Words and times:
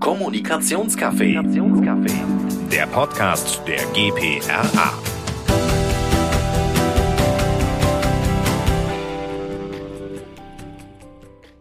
Kommunikationscafé. 0.00 1.42
Der 2.70 2.86
Podcast 2.86 3.60
der 3.66 3.78
GPRA. 3.92 4.92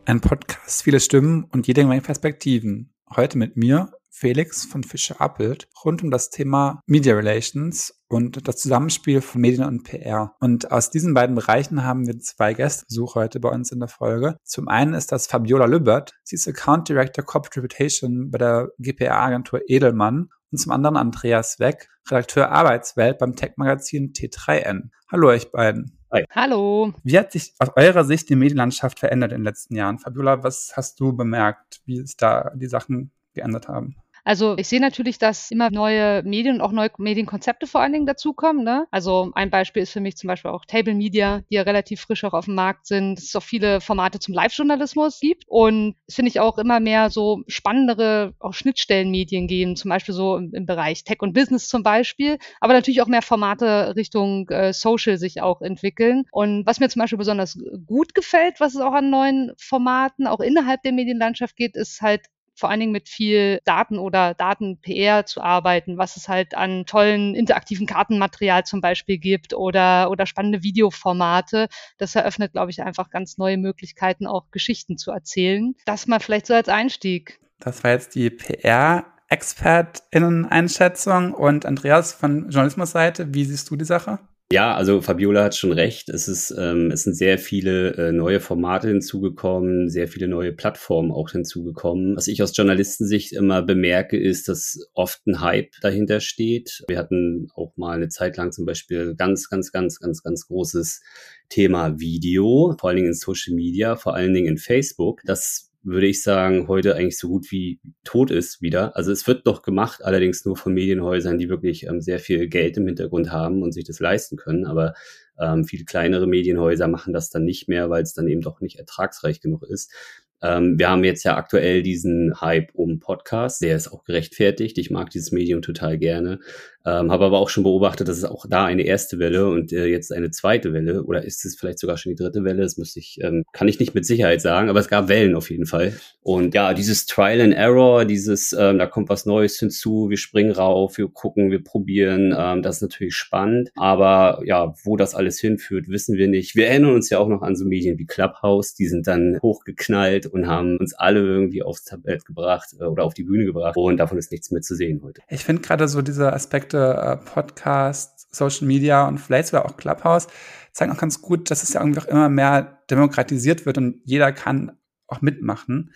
Ein 0.05 0.21
Podcast, 0.21 0.84
viele 0.84 1.00
Stimmen 1.00 1.46
und 1.46 1.68
jede 1.68 1.86
Menge 1.86 2.02
Perspektiven. 2.02 2.94
Heute 3.15 3.37
mit 3.39 3.58
mir, 3.58 3.92
Felix 4.10 4.65
von 4.65 4.83
Fischer 4.83 5.19
Appelt, 5.19 5.67
rund 5.83 6.04
um 6.04 6.12
das 6.12 6.29
Thema 6.29 6.81
Media 6.85 7.15
Relations 7.15 7.96
und 8.10 8.47
das 8.47 8.58
Zusammenspiel 8.58 9.21
von 9.21 9.42
Medien 9.42 9.65
und 9.65 9.83
PR. 9.83 10.35
Und 10.39 10.71
aus 10.71 10.89
diesen 10.89 11.13
beiden 11.13 11.35
Bereichen 11.35 11.83
haben 11.83 12.07
wir 12.07 12.19
zwei 12.19 12.53
Gästebesuche 12.53 13.19
heute 13.19 13.39
bei 13.39 13.49
uns 13.49 13.71
in 13.71 13.79
der 13.79 13.89
Folge. 13.89 14.37
Zum 14.44 14.67
einen 14.67 14.94
ist 14.94 15.12
das 15.12 15.28
Fabiola 15.28 15.65
Lübbert. 15.65 16.13
Sie 16.23 16.35
ist 16.35 16.48
Account 16.48 16.89
Director 16.89 17.23
Corporate 17.23 17.62
Reputation 17.62 18.31
bei 18.31 18.38
der 18.38 18.70
GPR-Agentur 18.80 19.61
Edelmann. 19.67 20.30
Und 20.49 20.59
zum 20.59 20.71
anderen 20.71 20.95
Andreas 20.95 21.59
Weck, 21.59 21.89
Redakteur 22.09 22.49
Arbeitswelt 22.49 23.17
beim 23.17 23.35
Tech-Magazin 23.35 24.13
T3N. 24.13 24.91
Hallo 25.11 25.27
euch 25.27 25.52
beiden. 25.52 25.97
Hi. 26.09 26.23
Hallo. 26.31 26.94
Wie 27.03 27.19
hat 27.19 27.33
sich 27.33 27.53
aus 27.59 27.69
eurer 27.75 28.05
Sicht 28.05 28.30
die 28.30 28.38
Medienlandschaft 28.38 28.99
verändert 28.99 29.33
in 29.33 29.39
den 29.39 29.44
letzten 29.44 29.75
Jahren? 29.75 29.99
Fabiola, 29.99 30.41
was 30.44 30.71
hast 30.77 31.02
du 31.02 31.11
bemerkt, 31.11 31.81
wie 31.85 31.99
es 31.99 32.16
da 32.16 32.52
die 32.55 32.67
Sachen 32.67 33.11
geändert 33.33 33.67
haben? 33.67 33.97
Also 34.27 34.58
ich 34.58 34.67
sehe 34.67 34.81
natürlich, 34.81 35.20
dass 35.20 35.52
immer 35.52 35.72
neue 35.72 36.22
Medien 36.23 36.55
und 36.55 36.62
auch 36.62 36.73
neue 36.73 36.91
Medienkonzepte 36.98 37.66
vor 37.66 37.80
allen 37.80 37.94
Dingen 37.94 38.05
dazukommen. 38.05 38.66
Ne? 38.66 38.86
Also 38.91 39.31
ein 39.36 39.50
Beispiel 39.50 39.84
ist 39.84 39.94
für 39.94 40.02
mich 40.02 40.17
zum 40.17 40.27
Beispiel 40.27 40.52
auch 40.52 40.66
Table 40.66 40.95
Media, 40.95 41.44
die 41.50 41.55
ja 41.55 41.62
relativ 41.62 42.02
frisch 42.02 42.26
auch 42.26 42.34
auf 42.34 42.44
dem 42.44 42.55
Markt 42.55 42.88
sind. 42.88 43.20
Es 43.20 43.34
auch 43.38 43.41
viele 43.41 43.80
Formate 43.80 44.20
zum 44.20 44.34
Live-Journalismus 44.34 45.22
gibt. 45.22 45.45
Und 45.48 45.95
es 46.08 46.16
finde 46.16 46.27
ich 46.27 46.41
auch 46.41 46.58
immer 46.58 46.81
mehr 46.81 47.09
so 47.09 47.44
spannendere 47.48 48.34
auch 48.40 48.53
Schnittstellenmedien 48.53 49.48
geben, 49.48 49.77
zum 49.77 49.88
Beispiel 49.88 50.13
so 50.13 50.36
im, 50.36 50.53
im, 50.53 50.66
Bereich 50.66 51.05
Tech 51.05 51.22
und 51.22 51.31
Business 51.31 51.69
zum 51.69 51.81
Beispiel. 51.81 52.38
Aber 52.59 52.73
natürlich 52.73 53.02
auch 53.02 53.08
mehr 53.08 53.22
Formate 53.22 53.95
Richtung 53.95 54.50
äh, 54.50 54.73
Social 54.73 55.17
sich 55.17 55.41
auch 55.41 55.62
entwickeln. 55.62 56.25
Und 56.31 56.66
was 56.66 56.81
mir 56.81 56.89
zum 56.89 57.00
Beispiel 57.00 57.17
besonders 57.17 57.58
gut 57.86 58.14
gefällt, 58.14 58.59
was 58.59 58.75
es 58.75 58.81
auch 58.81 58.91
an 58.94 59.09
neuen 59.09 59.53
Formaten 59.58 60.28
auch 60.28 60.41
innerhalb 60.41 60.81
der 60.84 60.91
Medienlandschaft 60.91 61.56
geht, 61.56 61.78
ist 61.78 62.02
halt 62.02 62.25
vor 62.58 62.69
allen 62.69 62.80
Dingen 62.80 62.91
mit 62.91 63.08
viel 63.08 63.61
Daten 63.66 64.00
oder 64.00 64.33
Daten-PR 64.33 65.25
zu 65.25 65.41
arbeiten, 65.41 65.97
was 65.97 66.17
es 66.17 66.27
halt 66.27 66.55
an 66.55 66.86
tollen 66.86 67.36
interaktiven 67.36 67.86
Kartenmaterial 67.86 68.66
zum 68.66 68.81
Beispiel 68.81 69.19
gibt 69.19 69.53
oder, 69.53 70.09
oder 70.09 70.25
spannende 70.25 70.63
Videoformate. 70.63 71.67
Das 72.00 72.16
eröffnet, 72.16 72.53
glaube 72.53 72.72
ich, 72.72 72.81
einfach 72.81 73.11
ganz 73.11 73.38
neue 73.38 73.58
Möglichkeiten, 73.58 74.25
auch 74.25 74.50
Geschichten 74.52 74.97
zu 74.97 75.11
erzählen. 75.11 75.75
Das 75.85 76.08
mal 76.08 76.19
vielleicht 76.19 76.47
so 76.47 76.55
als 76.55 76.67
Einstieg. 76.67 77.39
Das 77.59 77.83
war 77.83 77.91
jetzt 77.91 78.16
die 78.16 78.31
PR. 78.31 79.05
ExpertInnen-Einschätzung 79.30 81.33
und 81.33 81.66
Andreas 81.66 82.13
von 82.13 82.50
Journalismusseite, 82.50 83.33
wie 83.33 83.44
siehst 83.44 83.69
du 83.69 83.75
die 83.75 83.83
Sache? 83.83 84.19
Ja, 84.50 84.76
also 84.76 85.02
Fabiola 85.02 85.44
hat 85.44 85.56
schon 85.56 85.73
recht. 85.73 86.08
Es 86.08 86.30
ist, 86.30 86.56
ähm, 86.58 86.90
es 86.90 87.03
sind 87.03 87.16
sehr 87.16 87.38
viele 87.38 87.95
äh, 87.95 88.12
neue 88.14 88.40
Formate 88.40 88.88
hinzugekommen, 88.88 89.90
sehr 89.90 90.08
viele 90.08 90.30
neue 90.30 90.53
Plattformen 90.53 91.12
auch 91.12 91.31
hinzugekommen. 91.31 92.16
Was 92.16 92.30
ich 92.30 92.42
aus 92.42 92.56
Journalistensicht 92.56 93.34
immer 93.34 93.62
bemerke, 93.62 94.18
ist, 94.18 94.48
dass 94.48 94.90
oft 94.94 95.28
ein 95.28 95.42
Hype 95.42 95.73
dahinter 95.81 96.22
steht. 96.22 96.86
Wir 96.88 96.98
hatten 96.98 97.50
auch 97.56 97.75
mal 97.75 97.98
eine 97.98 98.08
Zeit 98.08 98.38
lang 98.38 98.53
zum 98.53 98.66
Beispiel 98.66 99.16
ganz, 99.18 99.50
ganz, 99.50 99.73
ganz, 99.73 100.00
ganz, 100.00 100.23
ganz 100.23 100.48
großes 100.48 101.02
Thema 101.50 102.00
Video, 102.00 102.73
vor 102.80 102.90
allen 102.90 102.98
Dingen 102.98 103.09
in 103.09 103.16
Social 103.16 103.53
Media, 103.53 103.98
vor 103.98 104.16
allen 104.16 104.34
Dingen 104.34 104.48
in 104.48 104.58
Facebook. 104.58 105.23
Das 105.25 105.73
würde 105.88 106.07
ich 106.07 106.21
sagen, 106.21 106.67
heute 106.67 106.95
eigentlich 106.95 107.17
so 107.17 107.30
gut 107.30 107.49
wie 107.49 107.80
tot 108.03 108.30
ist 108.30 108.61
wieder. 108.61 108.95
Also 108.97 109.11
es 109.11 109.25
wird 109.25 109.47
doch 109.47 109.61
gemacht, 109.61 110.03
allerdings 110.03 110.44
nur 110.44 110.57
von 110.57 110.73
Medienhäusern, 110.73 111.38
die 111.38 111.47
wirklich 111.47 111.88
ähm, 111.88 112.02
sehr 112.02 112.19
viel 112.19 112.49
Geld 112.49 112.75
im 112.77 112.85
Hintergrund 112.88 113.31
haben 113.31 113.63
und 113.63 113.71
sich 113.71 113.85
das 113.85 113.99
leisten 113.99 114.35
können. 114.35 114.66
Aber 114.66 114.94
ähm, 115.39 115.63
viele 115.63 115.85
kleinere 115.85 116.28
Medienhäuser 116.28 116.89
machen 116.89 117.13
das 117.13 117.29
dann 117.29 117.45
nicht 117.45 117.69
mehr, 117.69 117.89
weil 117.89 118.03
es 118.03 118.13
dann 118.13 118.28
eben 118.28 118.41
doch 118.41 118.59
nicht 118.59 118.78
ertragsreich 118.78 119.39
genug 119.39 119.63
ist. 119.63 119.94
Ähm, 120.41 120.78
wir 120.78 120.89
haben 120.89 121.03
jetzt 121.03 121.23
ja 121.23 121.35
aktuell 121.35 121.81
diesen 121.81 122.39
Hype 122.41 122.69
um 122.73 123.00
Podcast, 123.00 123.62
der 123.62 123.75
ist 123.75 123.88
auch 123.88 124.03
gerechtfertigt. 124.03 124.78
Ich 124.78 124.91
mag 124.91 125.09
dieses 125.09 125.31
Medium 125.31 125.62
total 125.62 125.97
gerne. 125.97 126.39
Ähm, 126.88 127.12
Habe 127.12 127.25
aber 127.25 127.40
auch 127.40 127.50
schon 127.50 127.64
beobachtet, 127.64 128.08
dass 128.08 128.18
es 128.18 128.24
auch 128.24 128.46
da 128.48 128.64
eine 128.64 128.84
erste 128.84 129.20
Welle 129.20 129.50
und 129.50 129.74
äh, 129.74 129.88
jetzt 129.88 130.14
eine 130.14 130.31
zweite 130.31 130.72
Welle 130.72 131.03
oder 131.03 131.25
ist 131.25 131.44
es 131.44 131.58
vielleicht 131.58 131.80
sogar 131.80 131.98
schon 131.98 132.12
die 132.12 132.16
dritte 132.16 132.46
Welle? 132.46 132.62
Das 132.62 132.78
müsste 132.78 133.00
ich, 133.00 133.20
ähm, 133.22 133.44
kann 133.52 133.68
ich 133.68 133.80
nicht 133.80 133.94
mit 133.94 134.06
Sicherheit 134.06 134.40
sagen, 134.40 134.70
aber 134.70 134.80
es 134.80 134.88
gab 134.88 135.09
Wellen 135.09 135.36
auf 135.36 135.50
jeden 135.50 135.66
Fall. 135.66 135.94
Und 136.22 136.56
ja, 136.56 136.74
dieses 136.74 137.06
Trial 137.06 137.42
and 137.42 137.53
Error, 137.53 138.06
dieses, 138.06 138.53
ähm, 138.53 138.78
da 138.78 138.86
kommt 138.86 139.09
was 139.09 139.25
Neues 139.25 139.59
hinzu, 139.59 140.09
wir 140.09 140.16
springen 140.16 140.52
rauf, 140.52 140.98
wir 140.98 141.09
gucken, 141.09 141.52
wir 141.52 141.62
probieren, 141.62 142.34
ähm, 142.38 142.62
das 142.62 142.78
ist 142.78 142.84
natürlich 142.84 143.16
spannend. 143.16 143.69
Aber 143.75 144.42
ja, 144.46 144.74
wo 144.86 144.96
das 144.96 145.14
alles 145.14 145.40
hinführt, 145.40 145.90
wissen 145.90 146.16
wir 146.16 146.30
nicht. 146.30 146.56
Wir 146.56 146.68
erinnern 146.68 146.96
uns 146.96 147.09
ja 147.09 147.19
auch 147.19 147.28
noch 147.28 147.42
an 147.42 147.58
so 147.58 147.66
Medien 147.66 147.98
wie 147.98 148.06
Clubhouse, 148.06 148.75
die 148.75 148.88
sind 148.88 149.08
dann 149.08 149.40
hochgeknallt 149.42 150.25
und 150.25 150.48
haben 150.48 150.78
uns 150.78 150.94
alle 150.94 151.19
irgendwie 151.19 151.64
aufs 151.64 151.84
Tablett 151.84 152.24
gebracht 152.24 152.69
äh, 152.80 152.86
oder 152.86 153.04
auf 153.04 153.14
die 153.14 153.24
Bühne 153.24 153.44
gebracht. 153.44 153.75
Und 153.75 153.98
davon 153.98 154.18
ist 154.18 154.31
nichts 154.31 154.52
mehr 154.52 154.62
zu 154.62 154.74
sehen 154.74 155.02
heute. 155.04 155.22
Ich 155.28 155.44
finde 155.44 155.62
gerade 155.64 155.90
so 155.90 156.02
diese 156.02 156.31
Aspekte 156.31 156.76
Projekte, 156.77 157.01
äh, 157.01 157.17
Podcast, 157.17 158.35
Social 158.35 158.67
Media 158.67 159.07
und 159.07 159.19
vielleicht 159.19 159.49
sogar 159.49 159.65
auch 159.65 159.77
Clubhouse 159.77 160.27
zeigen 160.73 160.91
auch 160.91 160.97
ganz 160.97 161.21
gut, 161.21 161.49
dass 161.49 161.63
es 161.63 161.73
ja 161.73 161.81
irgendwie 161.81 162.01
auch 162.01 162.05
immer 162.05 162.29
mehr 162.29 162.83
demokratisiert 162.89 163.65
wird 163.65 163.77
und 163.79 164.01
jeder 164.05 164.31
kann 164.31 164.77
auch 165.07 165.21
mitmachen. 165.21 165.91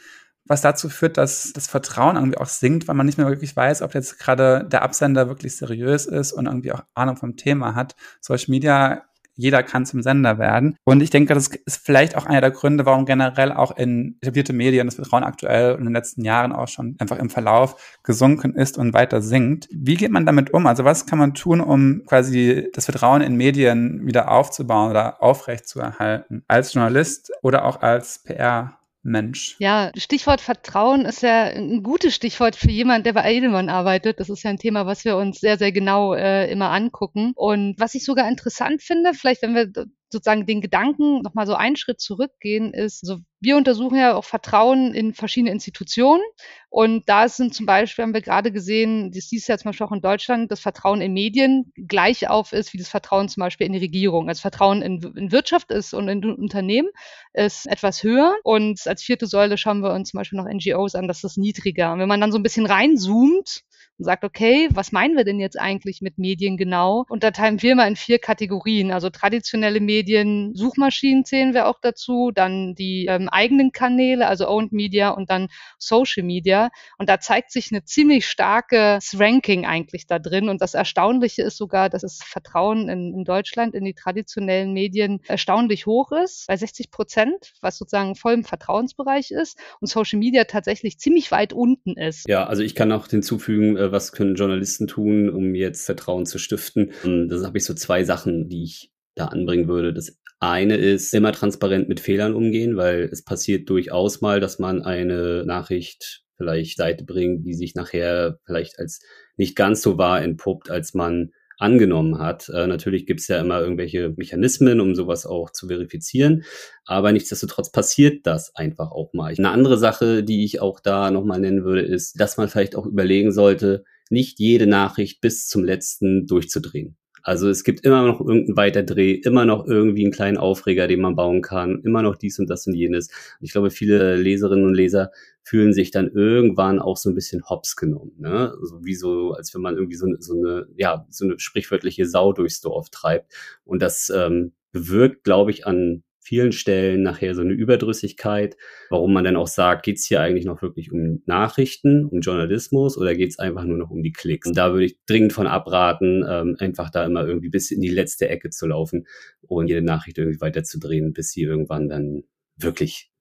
Was 0.45 0.61
dazu 0.61 0.89
führt, 0.89 1.17
dass 1.17 1.53
das 1.53 1.67
Vertrauen 1.67 2.15
irgendwie 2.15 2.39
auch 2.39 2.47
sinkt, 2.47 2.87
weil 2.87 2.95
man 2.95 3.05
nicht 3.05 3.19
mehr 3.19 3.27
wirklich 3.27 3.55
weiß, 3.55 3.83
ob 3.83 3.93
jetzt 3.93 4.17
gerade 4.17 4.67
der 4.67 4.81
Absender 4.81 5.27
wirklich 5.27 5.55
seriös 5.55 6.07
ist 6.07 6.33
und 6.33 6.47
irgendwie 6.47 6.71
auch 6.71 6.83
Ahnung 6.95 7.15
vom 7.15 7.37
Thema 7.37 7.75
hat. 7.75 7.95
Social 8.21 8.49
Media 8.49 9.03
jeder 9.41 9.63
kann 9.63 9.85
zum 9.85 10.03
Sender 10.03 10.37
werden. 10.37 10.77
Und 10.83 11.01
ich 11.01 11.09
denke, 11.09 11.33
das 11.33 11.47
ist 11.47 11.83
vielleicht 11.83 12.15
auch 12.15 12.25
einer 12.25 12.41
der 12.41 12.51
Gründe, 12.51 12.85
warum 12.85 13.05
generell 13.05 13.51
auch 13.51 13.75
in 13.75 14.17
etablierte 14.21 14.53
Medien 14.53 14.87
das 14.87 14.95
Vertrauen 14.95 15.23
aktuell 15.23 15.75
in 15.75 15.85
den 15.85 15.93
letzten 15.93 16.23
Jahren 16.23 16.51
auch 16.51 16.67
schon 16.67 16.95
einfach 16.99 17.17
im 17.17 17.29
Verlauf 17.29 17.99
gesunken 18.03 18.53
ist 18.55 18.77
und 18.77 18.93
weiter 18.93 19.21
sinkt. 19.21 19.67
Wie 19.71 19.95
geht 19.95 20.11
man 20.11 20.25
damit 20.25 20.53
um? 20.53 20.67
Also 20.67 20.85
was 20.85 21.05
kann 21.05 21.19
man 21.19 21.33
tun, 21.33 21.59
um 21.59 22.03
quasi 22.05 22.69
das 22.73 22.85
Vertrauen 22.85 23.21
in 23.21 23.35
Medien 23.35 24.05
wieder 24.05 24.31
aufzubauen 24.31 24.91
oder 24.91 25.21
aufrechtzuerhalten? 25.23 26.43
Als 26.47 26.73
Journalist 26.73 27.31
oder 27.41 27.65
auch 27.65 27.81
als 27.81 28.19
PR 28.23 28.77
Mensch. 29.03 29.55
Ja, 29.59 29.91
Stichwort 29.95 30.41
Vertrauen 30.41 31.05
ist 31.05 31.23
ja 31.23 31.45
ein 31.45 31.81
gutes 31.81 32.13
Stichwort 32.13 32.55
für 32.55 32.69
jemanden, 32.69 33.03
der 33.05 33.13
bei 33.13 33.33
Edelmann 33.33 33.69
arbeitet. 33.69 34.19
Das 34.19 34.29
ist 34.29 34.43
ja 34.43 34.51
ein 34.51 34.59
Thema, 34.59 34.85
was 34.85 35.05
wir 35.05 35.17
uns 35.17 35.39
sehr, 35.39 35.57
sehr 35.57 35.71
genau 35.71 36.13
äh, 36.13 36.51
immer 36.51 36.69
angucken. 36.69 37.33
Und 37.35 37.79
was 37.79 37.95
ich 37.95 38.05
sogar 38.05 38.29
interessant 38.29 38.83
finde, 38.83 39.13
vielleicht 39.13 39.41
wenn 39.41 39.55
wir 39.55 39.71
sozusagen 40.09 40.45
den 40.45 40.61
Gedanken 40.61 41.21
nochmal 41.21 41.47
so 41.47 41.55
einen 41.55 41.77
Schritt 41.77 41.99
zurückgehen, 41.99 42.73
ist, 42.73 43.05
so 43.05 43.19
wir 43.41 43.57
untersuchen 43.57 43.97
ja 43.97 44.15
auch 44.15 44.23
Vertrauen 44.23 44.93
in 44.93 45.13
verschiedene 45.15 45.51
Institutionen. 45.51 46.21
Und 46.69 47.09
da 47.09 47.27
sind 47.27 47.53
zum 47.53 47.65
Beispiel, 47.65 48.03
haben 48.03 48.13
wir 48.13 48.21
gerade 48.21 48.51
gesehen, 48.51 49.11
das 49.11 49.31
ist 49.31 49.47
ja 49.47 49.57
zum 49.57 49.69
Beispiel 49.69 49.87
auch 49.87 49.91
in 49.91 49.99
Deutschland, 49.99 50.51
das 50.51 50.59
Vertrauen 50.59 51.01
in 51.01 51.11
Medien 51.11 51.73
gleich 51.75 52.29
auf 52.29 52.53
ist 52.53 52.71
wie 52.71 52.77
das 52.77 52.87
Vertrauen 52.87 53.27
zum 53.29 53.41
Beispiel 53.41 53.65
in 53.65 53.73
die 53.73 53.79
Regierung. 53.79 54.29
Also 54.29 54.41
Vertrauen 54.41 54.83
in, 54.83 55.01
in 55.17 55.31
Wirtschaft 55.31 55.71
ist 55.71 55.93
und 55.93 56.07
in 56.07 56.23
Unternehmen 56.23 56.89
ist 57.33 57.65
etwas 57.65 58.03
höher. 58.03 58.35
Und 58.43 58.85
als 58.85 59.01
vierte 59.01 59.25
Säule 59.25 59.57
schauen 59.57 59.81
wir 59.81 59.91
uns 59.91 60.11
zum 60.11 60.19
Beispiel 60.19 60.37
noch 60.37 60.47
NGOs 60.47 60.93
an, 60.93 61.07
das 61.07 61.23
ist 61.23 61.37
niedriger. 61.37 61.91
Und 61.91 61.99
wenn 61.99 62.07
man 62.07 62.21
dann 62.21 62.31
so 62.31 62.37
ein 62.37 62.43
bisschen 62.43 62.67
reinzoomt, 62.67 63.63
und 63.97 64.05
sagt, 64.05 64.23
okay, 64.23 64.67
was 64.71 64.91
meinen 64.91 65.15
wir 65.15 65.23
denn 65.23 65.39
jetzt 65.39 65.59
eigentlich 65.59 66.01
mit 66.01 66.17
Medien 66.17 66.57
genau? 66.57 67.05
Und 67.09 67.23
da 67.23 67.31
teilen 67.31 67.61
wir 67.61 67.75
mal 67.75 67.87
in 67.87 67.95
vier 67.95 68.19
Kategorien. 68.19 68.91
Also 68.91 69.09
traditionelle 69.09 69.79
Medien, 69.79 70.55
Suchmaschinen 70.55 71.25
zählen 71.25 71.53
wir 71.53 71.67
auch 71.67 71.79
dazu, 71.81 72.31
dann 72.33 72.73
die 72.75 73.05
ähm, 73.07 73.29
eigenen 73.29 73.71
Kanäle, 73.71 74.27
also 74.27 74.47
Owned 74.47 74.71
Media 74.71 75.09
und 75.09 75.29
dann 75.29 75.47
Social 75.77 76.23
Media. 76.23 76.69
Und 76.97 77.09
da 77.09 77.19
zeigt 77.19 77.51
sich 77.51 77.71
eine 77.71 77.83
ziemlich 77.83 78.25
starkes 78.25 79.19
Ranking 79.19 79.65
eigentlich 79.65 80.07
da 80.07 80.19
drin. 80.19 80.49
Und 80.49 80.61
das 80.61 80.73
Erstaunliche 80.73 81.43
ist 81.43 81.57
sogar, 81.57 81.89
dass 81.89 82.01
das 82.01 82.19
Vertrauen 82.23 82.89
in, 82.89 83.13
in 83.13 83.23
Deutschland 83.23 83.75
in 83.75 83.85
die 83.85 83.93
traditionellen 83.93 84.73
Medien 84.73 85.19
erstaunlich 85.27 85.85
hoch 85.85 86.11
ist, 86.11 86.47
bei 86.47 86.57
60 86.57 86.91
Prozent, 86.91 87.53
was 87.61 87.77
sozusagen 87.77 88.15
voll 88.15 88.33
im 88.33 88.43
Vertrauensbereich 88.43 89.31
ist 89.31 89.57
und 89.79 89.87
Social 89.87 90.19
Media 90.19 90.45
tatsächlich 90.45 90.97
ziemlich 90.99 91.31
weit 91.31 91.53
unten 91.53 91.97
ist. 91.97 92.27
Ja, 92.27 92.45
also 92.45 92.63
ich 92.63 92.75
kann 92.75 92.91
auch 92.91 93.07
hinzufügen, 93.07 93.77
was 93.91 94.11
können 94.11 94.35
Journalisten 94.35 94.87
tun, 94.87 95.29
um 95.29 95.55
jetzt 95.55 95.85
Vertrauen 95.85 96.25
zu 96.25 96.37
stiften. 96.37 96.91
Und 97.03 97.29
das 97.29 97.43
habe 97.43 97.57
ich 97.57 97.65
so 97.65 97.73
zwei 97.73 98.03
Sachen, 98.03 98.49
die 98.49 98.63
ich 98.63 98.91
da 99.15 99.27
anbringen 99.27 99.67
würde. 99.67 99.93
Das 99.93 100.17
eine 100.39 100.75
ist 100.75 101.13
immer 101.13 101.31
transparent 101.31 101.87
mit 101.89 101.99
Fehlern 101.99 102.33
umgehen, 102.33 102.77
weil 102.77 103.03
es 103.11 103.23
passiert 103.23 103.69
durchaus 103.69 104.21
mal, 104.21 104.39
dass 104.39 104.57
man 104.57 104.81
eine 104.81 105.45
Nachricht 105.45 106.23
vielleicht 106.37 106.77
Seite 106.77 107.03
bringt, 107.03 107.45
die 107.45 107.53
sich 107.53 107.75
nachher 107.75 108.39
vielleicht 108.45 108.79
als 108.79 109.01
nicht 109.37 109.55
ganz 109.55 109.81
so 109.81 109.97
wahr 109.97 110.21
entpuppt, 110.21 110.71
als 110.71 110.93
man 110.93 111.31
angenommen 111.61 112.19
hat. 112.19 112.49
Äh, 112.49 112.67
natürlich 112.67 113.05
gibt's 113.05 113.27
ja 113.27 113.39
immer 113.39 113.61
irgendwelche 113.61 114.13
Mechanismen, 114.17 114.79
um 114.79 114.95
sowas 114.95 115.25
auch 115.25 115.51
zu 115.51 115.67
verifizieren, 115.67 116.43
aber 116.85 117.11
nichtsdestotrotz 117.11 117.71
passiert 117.71 118.25
das 118.25 118.55
einfach 118.55 118.91
auch 118.91 119.13
mal. 119.13 119.33
Eine 119.37 119.51
andere 119.51 119.77
Sache, 119.77 120.23
die 120.23 120.43
ich 120.43 120.61
auch 120.61 120.79
da 120.79 121.11
nochmal 121.11 121.39
nennen 121.39 121.63
würde, 121.63 121.81
ist, 121.81 122.19
dass 122.19 122.37
man 122.37 122.49
vielleicht 122.49 122.75
auch 122.75 122.85
überlegen 122.85 123.31
sollte, 123.31 123.83
nicht 124.09 124.39
jede 124.39 124.67
Nachricht 124.67 125.21
bis 125.21 125.47
zum 125.47 125.63
letzten 125.63 126.27
durchzudrehen. 126.27 126.97
Also 127.23 127.49
es 127.49 127.63
gibt 127.63 127.81
immer 127.85 128.05
noch 128.05 128.19
irgendeinen 128.19 128.57
Weiterdreh, 128.57 129.13
immer 129.13 129.45
noch 129.45 129.65
irgendwie 129.67 130.03
einen 130.03 130.13
kleinen 130.13 130.37
Aufreger, 130.37 130.87
den 130.87 131.01
man 131.01 131.15
bauen 131.15 131.41
kann, 131.41 131.81
immer 131.83 132.01
noch 132.01 132.15
dies 132.15 132.39
und 132.39 132.49
das 132.49 132.67
und 132.67 132.73
jenes. 132.73 133.07
Und 133.07 133.45
ich 133.45 133.51
glaube, 133.51 133.71
viele 133.71 134.15
Leserinnen 134.15 134.65
und 134.65 134.73
Leser 134.73 135.11
fühlen 135.43 135.73
sich 135.73 135.91
dann 135.91 136.09
irgendwann 136.09 136.79
auch 136.79 136.97
so 136.97 137.09
ein 137.09 137.15
bisschen 137.15 137.43
hops 137.49 137.75
genommen, 137.75 138.13
ne? 138.17 138.53
So 138.61 138.83
wie 138.83 138.95
so, 138.95 139.33
als 139.33 139.53
wenn 139.53 139.61
man 139.61 139.75
irgendwie 139.75 139.95
so, 139.95 140.07
so 140.19 140.33
eine, 140.35 140.67
ja, 140.75 141.05
so 141.09 141.25
eine 141.25 141.39
sprichwörtliche 141.39 142.05
Sau 142.05 142.33
durchs 142.33 142.61
Dorf 142.61 142.89
treibt. 142.89 143.33
Und 143.63 143.81
das 143.81 144.11
ähm, 144.15 144.53
bewirkt, 144.71 145.23
glaube 145.23 145.51
ich, 145.51 145.65
an 145.65 146.03
vielen 146.31 146.53
Stellen 146.53 147.03
nachher 147.03 147.35
so 147.35 147.41
eine 147.41 147.51
Überdrüssigkeit, 147.51 148.55
warum 148.89 149.11
man 149.11 149.25
dann 149.25 149.35
auch 149.35 149.49
sagt, 149.49 149.83
geht's 149.83 150.05
hier 150.05 150.21
eigentlich 150.21 150.45
noch 150.45 150.61
wirklich 150.61 150.89
um 150.89 151.21
Nachrichten, 151.25 152.05
um 152.05 152.21
Journalismus 152.21 152.97
oder 152.97 153.15
geht's 153.15 153.37
einfach 153.37 153.65
nur 153.65 153.77
noch 153.77 153.89
um 153.89 154.01
die 154.01 154.13
Klicks? 154.13 154.47
Und 154.47 154.55
da 154.55 154.71
würde 154.71 154.85
ich 154.85 154.97
dringend 155.05 155.33
von 155.33 155.45
abraten, 155.45 156.25
ähm, 156.25 156.55
einfach 156.57 156.89
da 156.89 157.03
immer 157.03 157.27
irgendwie 157.27 157.49
bis 157.49 157.69
in 157.69 157.81
die 157.81 157.89
letzte 157.89 158.29
Ecke 158.29 158.49
zu 158.49 158.65
laufen 158.65 159.07
und 159.41 159.67
jede 159.67 159.81
Nachricht 159.81 160.19
irgendwie 160.19 160.39
weiterzudrehen, 160.39 161.11
bis 161.11 161.31
sie 161.31 161.41
irgendwann 161.41 161.89
dann 161.89 162.23
wirklich 162.55 163.11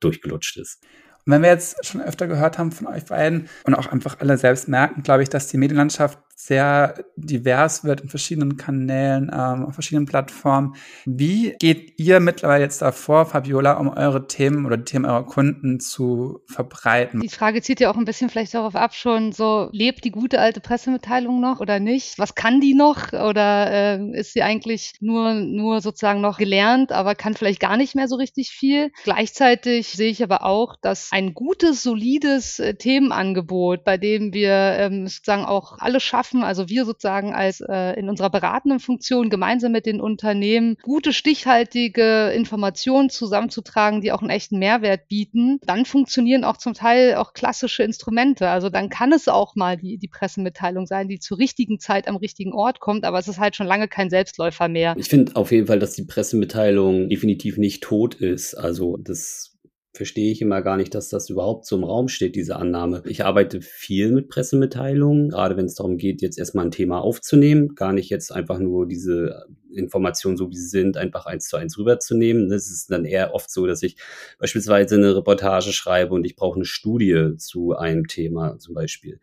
durchgelutscht 0.00 0.56
ist. 0.56 0.82
Und 1.24 1.34
wenn 1.34 1.42
wir 1.42 1.50
jetzt 1.50 1.86
schon 1.86 2.00
öfter 2.00 2.26
gehört 2.26 2.58
haben 2.58 2.72
von 2.72 2.88
euch 2.88 3.04
beiden 3.04 3.48
und 3.64 3.74
auch 3.74 3.86
einfach 3.86 4.18
alle 4.18 4.38
selbst 4.38 4.66
merken, 4.66 5.04
glaube 5.04 5.22
ich, 5.22 5.28
dass 5.28 5.46
die 5.46 5.56
Medienlandschaft 5.56 6.18
sehr 6.38 7.06
divers 7.16 7.82
wird 7.82 8.02
in 8.02 8.10
verschiedenen 8.10 8.58
Kanälen, 8.58 9.30
ähm, 9.32 9.64
auf 9.64 9.72
verschiedenen 9.72 10.04
Plattformen. 10.04 10.76
Wie 11.06 11.56
geht 11.58 11.98
ihr 11.98 12.20
mittlerweile 12.20 12.62
jetzt 12.62 12.82
davor, 12.82 13.24
Fabiola, 13.24 13.72
um 13.78 13.88
eure 13.88 14.26
Themen 14.26 14.66
oder 14.66 14.76
die 14.76 14.84
Themen 14.84 15.06
eurer 15.06 15.24
Kunden 15.24 15.80
zu 15.80 16.40
verbreiten? 16.46 17.20
Die 17.20 17.30
Frage 17.30 17.62
zieht 17.62 17.80
ja 17.80 17.90
auch 17.90 17.96
ein 17.96 18.04
bisschen 18.04 18.28
vielleicht 18.28 18.52
darauf 18.52 18.76
ab, 18.76 18.94
schon 18.94 19.32
so, 19.32 19.70
lebt 19.72 20.04
die 20.04 20.10
gute 20.10 20.38
alte 20.38 20.60
Pressemitteilung 20.60 21.40
noch 21.40 21.60
oder 21.60 21.80
nicht? 21.80 22.18
Was 22.18 22.34
kann 22.34 22.60
die 22.60 22.74
noch? 22.74 23.14
Oder 23.14 23.98
äh, 23.98 24.20
ist 24.20 24.34
sie 24.34 24.42
eigentlich 24.42 24.92
nur, 25.00 25.32
nur 25.32 25.80
sozusagen 25.80 26.20
noch 26.20 26.36
gelernt, 26.36 26.92
aber 26.92 27.14
kann 27.14 27.32
vielleicht 27.32 27.60
gar 27.60 27.78
nicht 27.78 27.94
mehr 27.94 28.08
so 28.08 28.16
richtig 28.16 28.50
viel? 28.50 28.92
Gleichzeitig 29.04 29.88
sehe 29.88 30.10
ich 30.10 30.22
aber 30.22 30.44
auch, 30.44 30.76
dass 30.76 31.08
ein 31.12 31.32
gutes, 31.32 31.82
solides 31.82 32.58
äh, 32.58 32.74
Themenangebot, 32.74 33.84
bei 33.84 33.96
dem 33.96 34.34
wir 34.34 34.50
ähm, 34.52 35.06
sozusagen 35.06 35.46
auch 35.46 35.78
alle 35.78 35.98
schaffen, 35.98 36.25
schaffen, 36.26 36.42
also 36.42 36.68
wir 36.68 36.84
sozusagen 36.84 37.34
als 37.34 37.60
äh, 37.60 37.98
in 37.98 38.08
unserer 38.08 38.30
beratenden 38.30 38.80
Funktion 38.80 39.30
gemeinsam 39.30 39.72
mit 39.72 39.86
den 39.86 40.00
Unternehmen 40.00 40.76
gute, 40.82 41.12
stichhaltige 41.12 42.30
Informationen 42.34 43.10
zusammenzutragen, 43.10 44.00
die 44.00 44.12
auch 44.12 44.20
einen 44.20 44.30
echten 44.30 44.58
Mehrwert 44.58 45.08
bieten, 45.08 45.58
dann 45.66 45.84
funktionieren 45.84 46.44
auch 46.44 46.56
zum 46.56 46.74
Teil 46.74 47.14
auch 47.14 47.32
klassische 47.32 47.82
Instrumente. 47.82 48.48
Also 48.48 48.70
dann 48.70 48.88
kann 48.88 49.12
es 49.12 49.28
auch 49.28 49.54
mal 49.54 49.76
die, 49.76 49.98
die 49.98 50.08
Pressemitteilung 50.08 50.86
sein, 50.86 51.08
die 51.08 51.18
zur 51.18 51.38
richtigen 51.38 51.78
Zeit 51.78 52.08
am 52.08 52.16
richtigen 52.16 52.52
Ort 52.52 52.80
kommt, 52.80 53.04
aber 53.04 53.18
es 53.18 53.28
ist 53.28 53.38
halt 53.38 53.56
schon 53.56 53.66
lange 53.66 53.88
kein 53.88 54.10
Selbstläufer 54.10 54.68
mehr. 54.68 54.94
Ich 54.98 55.08
finde 55.08 55.36
auf 55.36 55.52
jeden 55.52 55.66
Fall, 55.66 55.78
dass 55.78 55.92
die 55.92 56.04
Pressemitteilung 56.04 57.08
definitiv 57.08 57.58
nicht 57.58 57.82
tot 57.82 58.14
ist. 58.14 58.54
Also 58.54 58.96
das 58.96 59.55
verstehe 59.96 60.30
ich 60.30 60.42
immer 60.42 60.62
gar 60.62 60.76
nicht, 60.76 60.94
dass 60.94 61.08
das 61.08 61.30
überhaupt 61.30 61.66
so 61.66 61.76
im 61.76 61.84
Raum 61.84 62.08
steht, 62.08 62.36
diese 62.36 62.56
Annahme. 62.56 63.02
Ich 63.06 63.24
arbeite 63.24 63.60
viel 63.60 64.12
mit 64.12 64.28
Pressemitteilungen, 64.28 65.30
gerade 65.30 65.56
wenn 65.56 65.66
es 65.66 65.74
darum 65.74 65.96
geht, 65.96 66.22
jetzt 66.22 66.38
erstmal 66.38 66.66
ein 66.66 66.70
Thema 66.70 67.00
aufzunehmen, 67.00 67.74
gar 67.74 67.92
nicht 67.92 68.10
jetzt 68.10 68.32
einfach 68.32 68.58
nur 68.58 68.86
diese 68.86 69.46
Informationen, 69.74 70.36
so 70.36 70.50
wie 70.50 70.56
sie 70.56 70.68
sind, 70.68 70.96
einfach 70.96 71.26
eins 71.26 71.48
zu 71.48 71.56
eins 71.56 71.78
rüberzunehmen. 71.78 72.50
Es 72.52 72.70
ist 72.70 72.90
dann 72.90 73.04
eher 73.04 73.34
oft 73.34 73.50
so, 73.50 73.66
dass 73.66 73.82
ich 73.82 73.96
beispielsweise 74.38 74.96
eine 74.96 75.16
Reportage 75.16 75.72
schreibe 75.72 76.14
und 76.14 76.24
ich 76.24 76.36
brauche 76.36 76.56
eine 76.56 76.64
Studie 76.64 77.32
zu 77.38 77.76
einem 77.76 78.06
Thema 78.06 78.58
zum 78.58 78.74
Beispiel. 78.74 79.20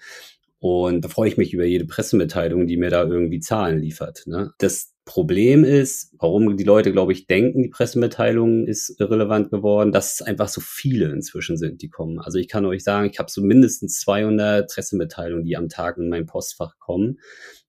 Und 0.59 1.03
da 1.03 1.09
freue 1.09 1.27
ich 1.27 1.37
mich 1.37 1.53
über 1.53 1.65
jede 1.65 1.85
Pressemitteilung, 1.85 2.67
die 2.67 2.77
mir 2.77 2.89
da 2.89 3.03
irgendwie 3.03 3.41
Zahlen 3.41 3.79
liefert. 3.79 4.23
Ne? 4.27 4.53
Das 4.59 4.92
Problem 5.05 5.65
ist, 5.65 6.13
warum 6.17 6.55
die 6.55 6.63
Leute, 6.63 6.93
glaube 6.93 7.11
ich, 7.11 7.27
denken, 7.27 7.63
die 7.63 7.69
Pressemitteilung 7.69 8.65
ist 8.65 8.99
irrelevant 8.99 9.51
geworden, 9.51 9.91
dass 9.91 10.15
es 10.15 10.21
einfach 10.21 10.47
so 10.47 10.61
viele 10.61 11.11
inzwischen 11.11 11.57
sind, 11.57 11.81
die 11.81 11.89
kommen. 11.89 12.19
Also 12.19 12.37
ich 12.37 12.47
kann 12.47 12.65
euch 12.65 12.83
sagen, 12.83 13.09
ich 13.11 13.19
habe 13.19 13.29
so 13.29 13.41
mindestens 13.41 13.99
200 13.99 14.69
Pressemitteilungen, 14.69 15.43
die 15.43 15.57
am 15.57 15.67
Tag 15.67 15.97
in 15.97 16.09
mein 16.09 16.25
Postfach 16.25 16.77
kommen 16.79 17.19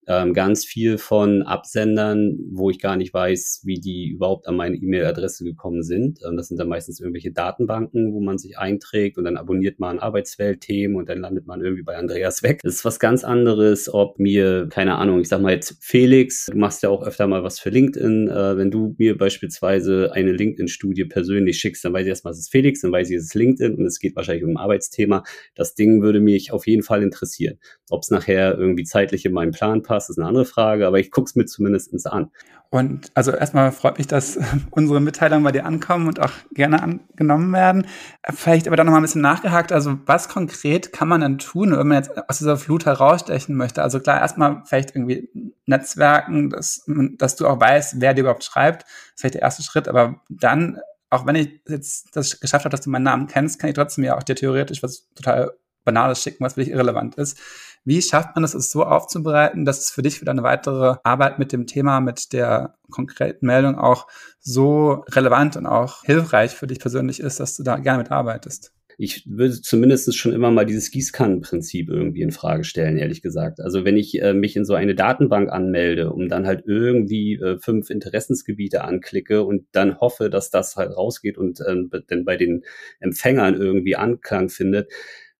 ähm, 0.07 0.35
ganz 0.35 0.65
viel 0.65 0.99
von 0.99 1.43
Absendern, 1.43 2.39
wo 2.51 2.71
ich 2.71 2.79
gar 2.79 2.97
nicht 2.97 3.15
weiß, 3.15 3.63
wie 3.65 3.81
die 3.81 4.09
überhaupt 4.09 4.47
an 4.47 4.57
meine 4.57 4.77
E-Mail-Adresse 4.77 5.45
gekommen 5.45 5.83
sind. 5.83 6.21
Ähm, 6.27 6.37
das 6.37 6.49
sind 6.49 6.59
dann 6.59 6.69
meistens 6.69 7.01
irgendwelche 7.01 7.33
Datenbanken, 7.33 8.13
wo 8.13 8.21
man 8.21 8.39
sich 8.39 8.59
einträgt 8.59 9.19
und 9.19 9.25
dann 9.25 9.37
abonniert 9.37 9.79
man 9.79 9.99
Arbeitswelt-Themen 9.99 10.97
und 10.97 11.09
dann 11.09 11.21
landet 11.21 11.47
man 11.47 11.61
irgendwie 11.61 11.83
bei 11.83 11.97
Andreas 11.97 12.43
weg. 12.43 12.61
Das 12.63 12.75
ist 12.75 12.85
was 12.85 12.99
ganz 12.99 13.25
anderes, 13.25 13.93
ob 13.93 14.19
mir, 14.19 14.69
keine 14.71 14.97
Ahnung, 14.97 15.21
ich 15.21 15.29
sag 15.29 15.41
mal 15.41 15.53
jetzt 15.53 15.79
Felix, 15.81 16.47
du 16.47 16.59
machst 16.59 16.83
ja 16.83 16.91
auch 16.91 17.03
öfter 17.03 17.27
mal 17.27 17.43
was 17.43 17.59
für 17.59 17.71
LinkedIn. 17.71 18.29
Äh, 18.29 18.57
wenn 18.57 18.71
du 18.71 18.95
mir 18.99 19.17
beispielsweise 19.17 20.13
eine 20.13 20.33
LinkedIn-Studie 20.33 21.05
persönlich 21.07 21.59
schickst, 21.59 21.85
dann 21.85 21.93
weiß 21.93 22.03
ich 22.03 22.11
erstmal, 22.11 22.33
es 22.33 22.41
ist 22.41 22.51
Felix, 22.51 22.83
dann 22.83 22.93
weiß 22.93 23.11
ich, 23.11 23.17
es 23.17 23.25
ist 23.25 23.35
LinkedIn 23.35 23.77
und 23.77 23.87
es 23.87 23.99
geht 23.99 24.17
wahrscheinlich 24.17 24.45
um 24.45 24.51
ein 24.51 24.57
Arbeitsthema. 24.57 25.25
Das 25.55 25.75
Ding 25.75 26.03
würde 26.03 26.21
mich 26.21 26.53
auf 26.53 26.67
jeden 26.67 26.83
Fall 26.83 27.03
interessieren. 27.03 27.59
Ob 27.91 28.03
es 28.03 28.11
nachher 28.11 28.59
irgendwie 28.59 28.85
zeitlich 28.85 29.25
in 29.25 29.33
meinen 29.33 29.53
Plan 29.53 29.83
passt, 29.83 29.94
passt, 29.95 30.11
ist 30.11 30.19
eine 30.19 30.29
andere 30.29 30.45
Frage, 30.45 30.87
aber 30.87 30.99
ich 30.99 31.11
gucke 31.11 31.29
es 31.29 31.37
mir 31.37 31.47
zumindest 31.47 32.07
an. 32.07 32.31
Und 32.71 33.13
also 33.15 33.31
erstmal 33.31 33.71
freut 33.71 33.99
mich, 33.99 34.09
dass 34.09 34.37
unsere 34.73 35.01
Mitteilungen 35.01 35.45
bei 35.45 35.53
dir 35.53 35.65
ankommen 35.65 36.09
und 36.09 36.21
auch 36.21 36.33
gerne 36.53 36.83
angenommen 36.83 37.53
werden. 37.53 37.87
Vielleicht 38.29 38.67
aber 38.67 38.75
dann 38.75 38.87
nochmal 38.87 39.01
ein 39.01 39.05
bisschen 39.05 39.21
nachgehakt. 39.21 39.71
Also 39.71 39.97
was 40.07 40.29
konkret 40.29 40.93
kann 40.93 41.07
man 41.07 41.21
dann 41.21 41.39
tun, 41.39 41.71
wenn 41.71 41.87
man 41.87 41.99
jetzt 41.99 42.11
aus 42.29 42.39
dieser 42.39 42.57
Flut 42.57 42.85
herausstechen 42.85 43.55
möchte? 43.55 43.81
Also 43.81 44.01
klar, 44.01 44.21
erstmal 44.21 44.63
vielleicht 44.65 44.97
irgendwie 44.97 45.29
Netzwerken, 45.67 46.51
dass, 46.51 46.85
dass 47.17 47.37
du 47.37 47.47
auch 47.47 47.61
weißt, 47.61 48.01
wer 48.01 48.13
dir 48.13 48.23
überhaupt 48.23 48.43
schreibt. 48.43 48.83
Das 48.83 48.91
ist 48.91 49.21
vielleicht 49.21 49.35
der 49.35 49.43
erste 49.43 49.63
Schritt. 49.63 49.87
Aber 49.87 50.21
dann, 50.29 50.81
auch 51.11 51.27
wenn 51.27 51.37
ich 51.37 51.61
jetzt 51.69 52.17
das 52.17 52.41
geschafft 52.41 52.65
habe, 52.65 52.73
dass 52.73 52.81
du 52.81 52.91
meinen 52.91 53.05
Namen 53.05 53.29
kennst, 53.29 53.61
kann 53.61 53.71
ich 53.71 53.77
trotzdem 53.77 54.03
ja 54.03 54.17
auch 54.19 54.25
dir 54.25 54.35
theoretisch 54.35 54.83
was 54.83 55.09
total 55.15 55.53
Banales 55.85 56.23
schicken, 56.23 56.45
was 56.45 56.55
für 56.55 56.61
dich 56.61 56.71
irrelevant 56.71 57.17
ist. 57.17 57.39
Wie 57.85 58.01
schafft 58.01 58.35
man 58.35 58.45
es, 58.45 58.55
es 58.55 58.71
so 58.71 58.85
aufzubereiten, 58.85 59.65
dass 59.65 59.81
es 59.81 59.91
für 59.91 60.03
dich 60.03 60.19
für 60.19 60.25
deine 60.25 60.43
weitere 60.43 60.97
Arbeit 61.05 61.39
mit 61.39 61.53
dem 61.53 61.67
Thema, 61.67 62.01
mit 62.01 62.33
der 62.33 62.77
konkreten 62.91 63.47
Meldung 63.47 63.77
auch 63.77 64.07
so 64.41 65.05
relevant 65.11 65.57
und 65.57 65.67
auch 65.67 66.03
hilfreich 66.03 66.53
für 66.53 66.67
dich 66.67 66.81
persönlich 66.81 67.21
ist, 67.21 67.41
dass 67.41 67.57
du 67.57 67.63
da 67.63 67.77
gerne 67.77 68.03
mit 68.03 68.11
arbeitest? 68.11 68.73
ich 68.99 69.25
würde 69.29 69.61
zumindest 69.61 70.17
schon 70.17 70.33
immer 70.33 70.51
mal 70.51 70.67
dieses 70.67 70.91
Gießkannenprinzip 70.91 71.89
irgendwie 71.89 72.23
in 72.23 72.31
Frage 72.31 72.65
stellen, 72.65 72.97
ehrlich 72.97 73.23
gesagt. 73.23 73.61
Also 73.61 73.85
wenn 73.85 73.97
ich 73.97 74.21
äh, 74.21 74.35
mich 74.35 74.57
in 74.57 74.65
so 74.65 74.75
eine 74.75 74.95
Datenbank 74.95 75.51
anmelde 75.51 76.13
und 76.13 76.29
dann 76.29 76.47
halt 76.47 76.65
irgendwie 76.67 77.35
äh, 77.35 77.59
fünf 77.59 77.91
Interessensgebiete 77.91 78.85
anklicke 78.85 79.43
und 79.43 79.67
dann 79.73 79.99
hoffe, 80.01 80.31
dass 80.31 80.51
das 80.51 80.77
halt 80.77 80.97
rausgeht 80.97 81.39
und 81.39 81.61
äh, 81.61 82.01
dann 82.07 82.25
bei 82.25 82.37
den 82.37 82.65
Empfängern 83.01 83.55
irgendwie 83.55 83.97
Anklang 83.97 84.49
findet, 84.49 84.91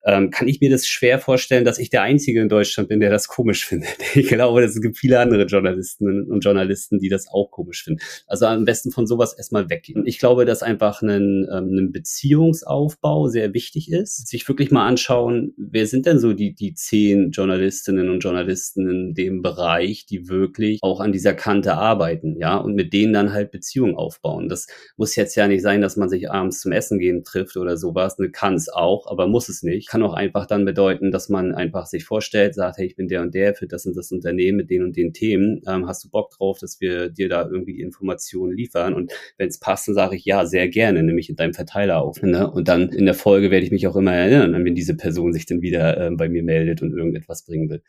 ähm, 0.07 0.31
kann 0.31 0.49
ich 0.49 0.61
mir 0.61 0.71
das 0.71 0.87
schwer 0.87 1.19
vorstellen, 1.19 1.65
dass 1.65 1.79
ich 1.79 1.89
der 1.89 2.03
Einzige 2.03 2.41
in 2.41 2.49
Deutschland 2.49 2.89
bin, 2.89 3.01
der 3.01 3.11
das 3.11 3.29
komisch 3.29 3.65
findet. 3.67 3.97
Ich 4.15 4.29
glaube, 4.29 4.63
es 4.63 4.81
gibt 4.81 4.99
viele 4.99 5.19
andere 5.19 5.45
Journalisten 5.47 6.31
und 6.31 6.45
Journalisten, 6.45 6.99
die 6.99 7.09
das 7.09 7.27
auch 7.29 7.51
komisch 7.51 7.85
finden. 7.85 8.01
Also 8.27 8.47
am 8.47 8.65
besten 8.65 8.91
von 8.91 9.07
sowas 9.07 9.35
erstmal 9.37 9.71
weggehen. 9.71 10.07
Ich 10.07 10.19
glaube, 10.19 10.45
dass 10.45 10.63
einfach 10.63 11.03
ein, 11.03 11.49
ähm, 11.51 11.91
Beziehungsaufbau 11.93 13.29
sehr 13.29 13.55
wichtig 13.55 13.91
ist. 13.91 14.29
Sich 14.29 14.47
wirklich 14.49 14.71
mal 14.71 14.87
anschauen, 14.87 15.55
wer 15.57 15.87
sind 15.87 16.07
denn 16.07 16.19
so 16.19 16.33
die, 16.33 16.55
die 16.55 16.75
zehn 16.75 17.31
Journalistinnen 17.31 18.11
und 18.11 18.21
Journalisten 18.21 18.89
in 18.89 19.15
dem 19.15 19.43
Bereich, 19.43 20.07
die 20.07 20.29
wirklich 20.29 20.81
auch 20.83 21.01
an 21.01 21.13
dieser 21.13 21.35
Kante 21.35 21.75
arbeiten, 21.75 22.37
ja, 22.39 22.57
und 22.57 22.75
mit 22.75 22.93
denen 22.93 23.13
dann 23.13 23.33
halt 23.33 23.51
Beziehungen 23.51 23.97
aufbauen. 23.97 24.49
Das 24.49 24.67
muss 24.97 25.17
jetzt 25.17 25.35
ja 25.35 25.49
nicht 25.49 25.63
sein, 25.63 25.81
dass 25.81 25.97
man 25.97 26.09
sich 26.09 26.31
abends 26.31 26.61
zum 26.61 26.73
Essen 26.73 26.99
gehen 26.99 27.25
trifft 27.25 27.57
oder 27.57 27.77
sowas. 27.77 28.19
Ne, 28.19 28.31
kann 28.31 28.55
es 28.55 28.69
auch, 28.69 29.07
aber 29.07 29.27
muss 29.27 29.49
es 29.49 29.63
nicht 29.63 29.94
kann 29.95 30.03
auch 30.03 30.15
einfach 30.15 30.47
dann 30.47 30.65
bedeuten, 30.65 31.13
dass 31.13 31.29
man 31.29 31.55
einfach 31.55 31.87
sich 31.87 32.05
vorstellt, 32.05 32.57
sagt, 32.57 32.79
hey, 32.79 32.87
ich 32.87 32.97
bin 32.97 33.07
der 33.07 33.23
und 33.23 33.33
der 33.33 33.55
für 33.55 33.69
das 33.69 33.87
und 33.87 33.97
das 33.97 34.11
Unternehmen 34.11 34.57
mit 34.57 34.69
den 34.69 34.83
und 34.83 34.97
den 34.97 35.13
Themen. 35.13 35.63
Ähm, 35.69 35.87
hast 35.87 36.03
du 36.03 36.11
Bock 36.11 36.33
drauf, 36.33 36.59
dass 36.59 36.81
wir 36.81 37.11
dir 37.11 37.29
da 37.29 37.49
irgendwie 37.49 37.75
die 37.75 37.81
Informationen 37.81 38.57
liefern? 38.57 38.93
Und 38.93 39.13
wenn 39.39 39.47
es 39.47 39.61
passt, 39.61 39.87
dann 39.87 39.95
sage 39.95 40.17
ich 40.17 40.25
ja, 40.25 40.47
sehr 40.47 40.67
gerne, 40.67 41.05
nämlich 41.05 41.31
in 41.31 41.37
deinem 41.37 41.55
Verteiler 41.55 42.03
auf. 42.03 42.21
Ne? 42.23 42.51
Und 42.51 42.67
dann 42.67 42.89
in 42.89 43.05
der 43.05 43.15
Folge 43.15 43.53
werde 43.53 43.65
ich 43.65 43.71
mich 43.71 43.87
auch 43.87 43.95
immer 43.95 44.13
erinnern, 44.13 44.65
wenn 44.65 44.75
diese 44.75 44.97
Person 44.97 45.33
sich 45.33 45.47
dann 45.47 45.63
wieder 45.63 46.09
äh, 46.09 46.11
bei 46.11 46.29
mir 46.29 46.43
meldet 46.43 46.83
und 46.83 46.93
irgendetwas 46.93 47.45
bringen 47.45 47.71
will. 47.71 47.83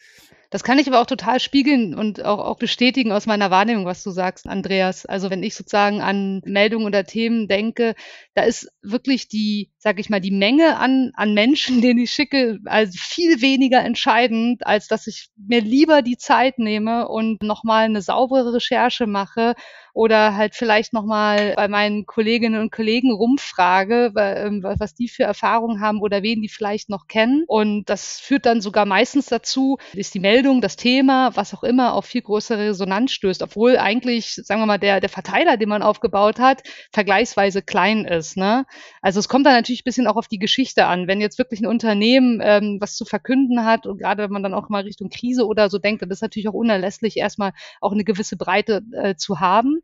Das 0.50 0.64
kann 0.64 0.80
ich 0.80 0.88
aber 0.88 1.02
auch 1.02 1.06
total 1.06 1.40
spiegeln 1.40 1.96
und 1.96 2.24
auch, 2.24 2.40
auch 2.40 2.58
bestätigen 2.58 3.12
aus 3.12 3.26
meiner 3.26 3.52
Wahrnehmung, 3.52 3.86
was 3.86 4.04
du 4.04 4.12
sagst, 4.12 4.48
Andreas. 4.48 5.06
Also 5.06 5.30
wenn 5.30 5.44
ich 5.44 5.56
sozusagen 5.56 6.02
an 6.02 6.42
Meldungen 6.46 6.86
oder 6.86 7.04
Themen 7.04 7.48
denke, 7.48 7.96
da 8.34 8.44
ist 8.44 8.70
wirklich 8.82 9.28
die, 9.28 9.72
sag 9.78 10.00
ich 10.00 10.10
mal, 10.10 10.22
die 10.22 10.32
Menge 10.32 10.78
an, 10.78 11.12
an 11.16 11.34
Menschen, 11.34 11.82
denen 11.82 12.00
ich 12.00 12.12
schicke, 12.12 12.60
also 12.66 12.98
viel 12.98 13.42
weniger 13.42 13.84
entscheidend, 13.84 14.66
als 14.66 14.88
dass 14.88 15.08
ich 15.08 15.30
mir 15.36 15.62
lieber 15.62 16.02
die 16.02 16.18
Zeit 16.18 16.60
nehme 16.60 17.08
und 17.08 17.42
nochmal 17.42 17.86
eine 17.86 18.02
saubere 18.02 18.54
Recherche 18.54 19.08
mache 19.08 19.56
oder 19.96 20.36
halt 20.36 20.56
vielleicht 20.56 20.92
nochmal 20.92 21.54
bei 21.56 21.70
meinen 21.70 22.06
Kolleginnen 22.06 22.60
und 22.60 22.70
Kollegen 22.70 23.14
rumfrage, 23.14 24.12
ähm, 24.18 24.62
was 24.62 24.94
die 24.94 25.08
für 25.08 25.24
Erfahrungen 25.24 25.80
haben 25.80 26.02
oder 26.02 26.22
wen 26.22 26.42
die 26.42 26.50
vielleicht 26.50 26.90
noch 26.90 27.08
kennen. 27.08 27.46
Und 27.48 27.86
das 27.86 28.20
führt 28.20 28.46
dann 28.46 28.60
sogar 28.60 28.86
meistens 28.86 29.28
dazu, 29.28 29.78
ist 29.94 30.14
die 30.14 30.20
Meldung, 30.20 30.60
das 30.60 30.76
Thema, 30.76 31.34
was 31.38 31.54
auch 31.54 31.64
immer, 31.64 31.94
auf 31.94 32.04
viel 32.06 32.24
größere 32.24 32.72
Resonanz 32.72 33.14
stößt, 33.14 33.42
obwohl 33.42 33.78
eigentlich, 33.78 34.34
sagen 34.34 34.60
wir 34.60 34.66
mal, 34.66 34.78
der, 34.78 35.00
der 35.00 35.08
Verteiler, 35.08 35.56
den 35.56 35.70
man 35.70 35.82
aufgebaut 35.82 36.40
hat, 36.40 36.64
vergleichsweise 36.92 37.62
klein 37.62 38.04
ist. 38.04 38.36
Ne? 38.36 38.66
Also 39.02 39.22
es 39.22 39.30
kommt 39.30 39.46
dann 39.46 39.54
natürlich 39.54 39.82
ein 39.82 39.86
bisschen 39.86 40.08
auch 40.08 40.18
auf 40.18 40.28
die 40.28 40.40
Geschichte 40.40 40.88
an. 40.88 41.08
Wenn 41.08 41.22
jetzt 41.22 41.38
wirklich 41.38 41.62
ein 41.62 41.68
Unternehmen 41.68 42.42
ähm, 42.44 42.80
was 42.82 42.98
zu 42.98 43.06
verkünden 43.06 43.64
hat 43.64 43.88
und 43.88 44.00
gerade 44.00 44.24
wenn 44.24 44.32
man 44.32 44.44
dann 44.44 44.54
auch 44.54 44.68
mal 44.68 44.84
Richtung 44.84 45.08
Krise 45.08 45.48
oder 45.48 45.70
so 45.70 45.78
denkt, 45.78 46.02
dann 46.02 46.12
ist 46.12 46.22
natürlich 46.22 46.50
auch 46.50 46.54
unerlässlich, 46.54 47.16
erstmal 47.16 47.54
auch 47.80 47.94
eine 47.94 48.04
gewisse 48.04 48.36
Breite 48.36 48.82
äh, 48.92 49.16
zu 49.16 49.40
haben. 49.40 49.80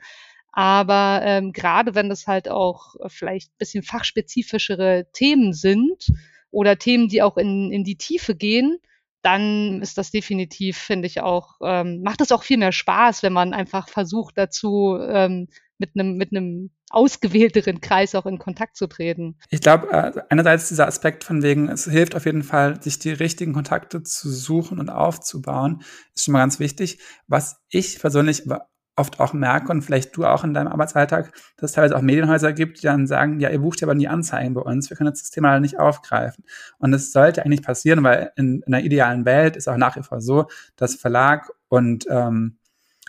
Aber 0.51 1.21
ähm, 1.23 1.53
gerade 1.53 1.95
wenn 1.95 2.09
das 2.09 2.27
halt 2.27 2.49
auch 2.49 2.95
vielleicht 3.07 3.57
bisschen 3.57 3.83
fachspezifischere 3.83 5.07
Themen 5.13 5.53
sind 5.53 6.11
oder 6.51 6.77
Themen, 6.77 7.07
die 7.07 7.21
auch 7.21 7.37
in, 7.37 7.71
in 7.71 7.83
die 7.83 7.97
Tiefe 7.97 8.35
gehen, 8.35 8.77
dann 9.21 9.81
ist 9.81 9.97
das 9.97 10.11
definitiv, 10.11 10.77
finde 10.77 11.07
ich 11.07 11.21
auch, 11.21 11.55
ähm, 11.63 12.01
macht 12.01 12.21
es 12.21 12.31
auch 12.31 12.43
viel 12.43 12.57
mehr 12.57 12.71
Spaß, 12.71 13.23
wenn 13.23 13.33
man 13.33 13.53
einfach 13.53 13.87
versucht 13.87 14.37
dazu, 14.37 14.97
ähm, 14.99 15.47
mit 15.77 15.91
einem 15.95 16.15
mit 16.15 16.31
einem 16.31 16.71
ausgewählteren 16.91 17.81
Kreis 17.81 18.15
auch 18.15 18.25
in 18.25 18.37
Kontakt 18.37 18.75
zu 18.75 18.87
treten. 18.87 19.37
Ich 19.49 19.61
glaube, 19.61 19.89
äh, 19.91 20.21
einerseits 20.29 20.69
dieser 20.69 20.87
Aspekt 20.87 21.23
von 21.23 21.41
wegen, 21.41 21.69
es 21.69 21.85
hilft 21.85 22.15
auf 22.15 22.25
jeden 22.25 22.43
Fall, 22.43 22.81
sich 22.81 22.99
die 22.99 23.11
richtigen 23.11 23.53
Kontakte 23.53 24.03
zu 24.03 24.29
suchen 24.29 24.79
und 24.79 24.89
aufzubauen, 24.89 25.83
ist 26.13 26.25
schon 26.25 26.33
mal 26.33 26.39
ganz 26.39 26.59
wichtig. 26.59 26.99
Was 27.27 27.61
ich 27.69 27.99
persönlich 27.99 28.43
oft 29.01 29.19
auch 29.19 29.33
merke 29.33 29.71
und 29.71 29.81
vielleicht 29.81 30.15
du 30.15 30.25
auch 30.25 30.43
in 30.43 30.53
deinem 30.53 30.69
Arbeitsalltag, 30.69 31.33
dass 31.57 31.71
es 31.71 31.75
teilweise 31.75 31.97
auch 31.97 32.01
Medienhäuser 32.01 32.53
gibt, 32.53 32.81
die 32.81 32.85
dann 32.85 33.07
sagen, 33.07 33.39
ja, 33.39 33.49
ihr 33.49 33.59
bucht 33.59 33.81
ja 33.81 33.87
aber 33.87 33.95
nie 33.95 34.07
Anzeigen 34.07 34.53
bei 34.53 34.61
uns, 34.61 34.89
wir 34.89 34.95
können 34.95 35.09
jetzt 35.09 35.23
das 35.23 35.31
Thema 35.31 35.59
nicht 35.59 35.79
aufgreifen. 35.79 36.45
Und 36.77 36.91
das 36.91 37.11
sollte 37.11 37.43
eigentlich 37.43 37.63
passieren, 37.63 38.03
weil 38.03 38.31
in, 38.35 38.61
in 38.65 38.73
einer 38.73 38.83
idealen 38.83 39.25
Welt 39.25 39.57
ist 39.57 39.67
auch 39.67 39.77
nach 39.77 39.97
wie 39.97 40.03
vor 40.03 40.21
so, 40.21 40.45
dass 40.75 40.95
Verlag 40.95 41.51
und 41.67 42.05
ähm, 42.09 42.57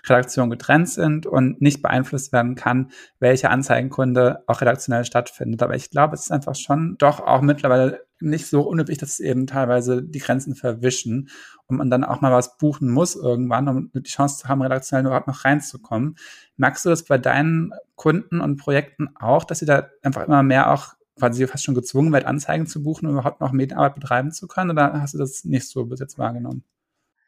Redaktion 0.04 0.50
getrennt 0.50 0.88
sind 0.88 1.26
und 1.26 1.60
nicht 1.60 1.80
beeinflusst 1.80 2.32
werden 2.32 2.54
kann, 2.54 2.90
welche 3.20 3.50
Anzeigenkunde 3.50 4.42
auch 4.46 4.60
redaktionell 4.60 5.04
stattfindet. 5.04 5.62
Aber 5.62 5.76
ich 5.76 5.90
glaube, 5.90 6.14
es 6.14 6.22
ist 6.22 6.32
einfach 6.32 6.56
schon 6.56 6.96
doch 6.98 7.20
auch 7.20 7.40
mittlerweile 7.40 8.04
nicht 8.20 8.46
so 8.46 8.62
unüblich, 8.62 8.98
dass 8.98 9.20
eben 9.20 9.46
teilweise 9.46 10.02
die 10.02 10.18
Grenzen 10.18 10.54
verwischen 10.54 11.28
und 11.66 11.76
man 11.76 11.90
dann 11.90 12.04
auch 12.04 12.20
mal 12.20 12.32
was 12.32 12.56
buchen 12.56 12.90
muss 12.90 13.16
irgendwann, 13.16 13.68
um 13.68 13.90
die 13.94 14.02
Chance 14.02 14.38
zu 14.38 14.48
haben, 14.48 14.62
redaktionell 14.62 15.06
überhaupt 15.06 15.28
noch 15.28 15.44
reinzukommen. 15.44 16.16
Merkst 16.56 16.84
du 16.84 16.88
das 16.88 17.04
bei 17.04 17.18
deinen 17.18 17.72
Kunden 17.94 18.40
und 18.40 18.56
Projekten 18.56 19.10
auch, 19.16 19.44
dass 19.44 19.60
sie 19.60 19.66
da 19.66 19.88
einfach 20.02 20.26
immer 20.26 20.42
mehr 20.42 20.72
auch 20.72 20.94
quasi 21.18 21.46
fast 21.46 21.64
schon 21.64 21.74
gezwungen 21.74 22.12
wird, 22.12 22.24
Anzeigen 22.24 22.66
zu 22.66 22.82
buchen, 22.82 23.06
um 23.06 23.12
überhaupt 23.12 23.40
noch 23.40 23.52
Medienarbeit 23.52 23.94
betreiben 23.94 24.32
zu 24.32 24.48
können? 24.48 24.70
Oder 24.70 25.00
hast 25.00 25.14
du 25.14 25.18
das 25.18 25.44
nicht 25.44 25.68
so 25.68 25.84
bis 25.84 26.00
jetzt 26.00 26.18
wahrgenommen? 26.18 26.64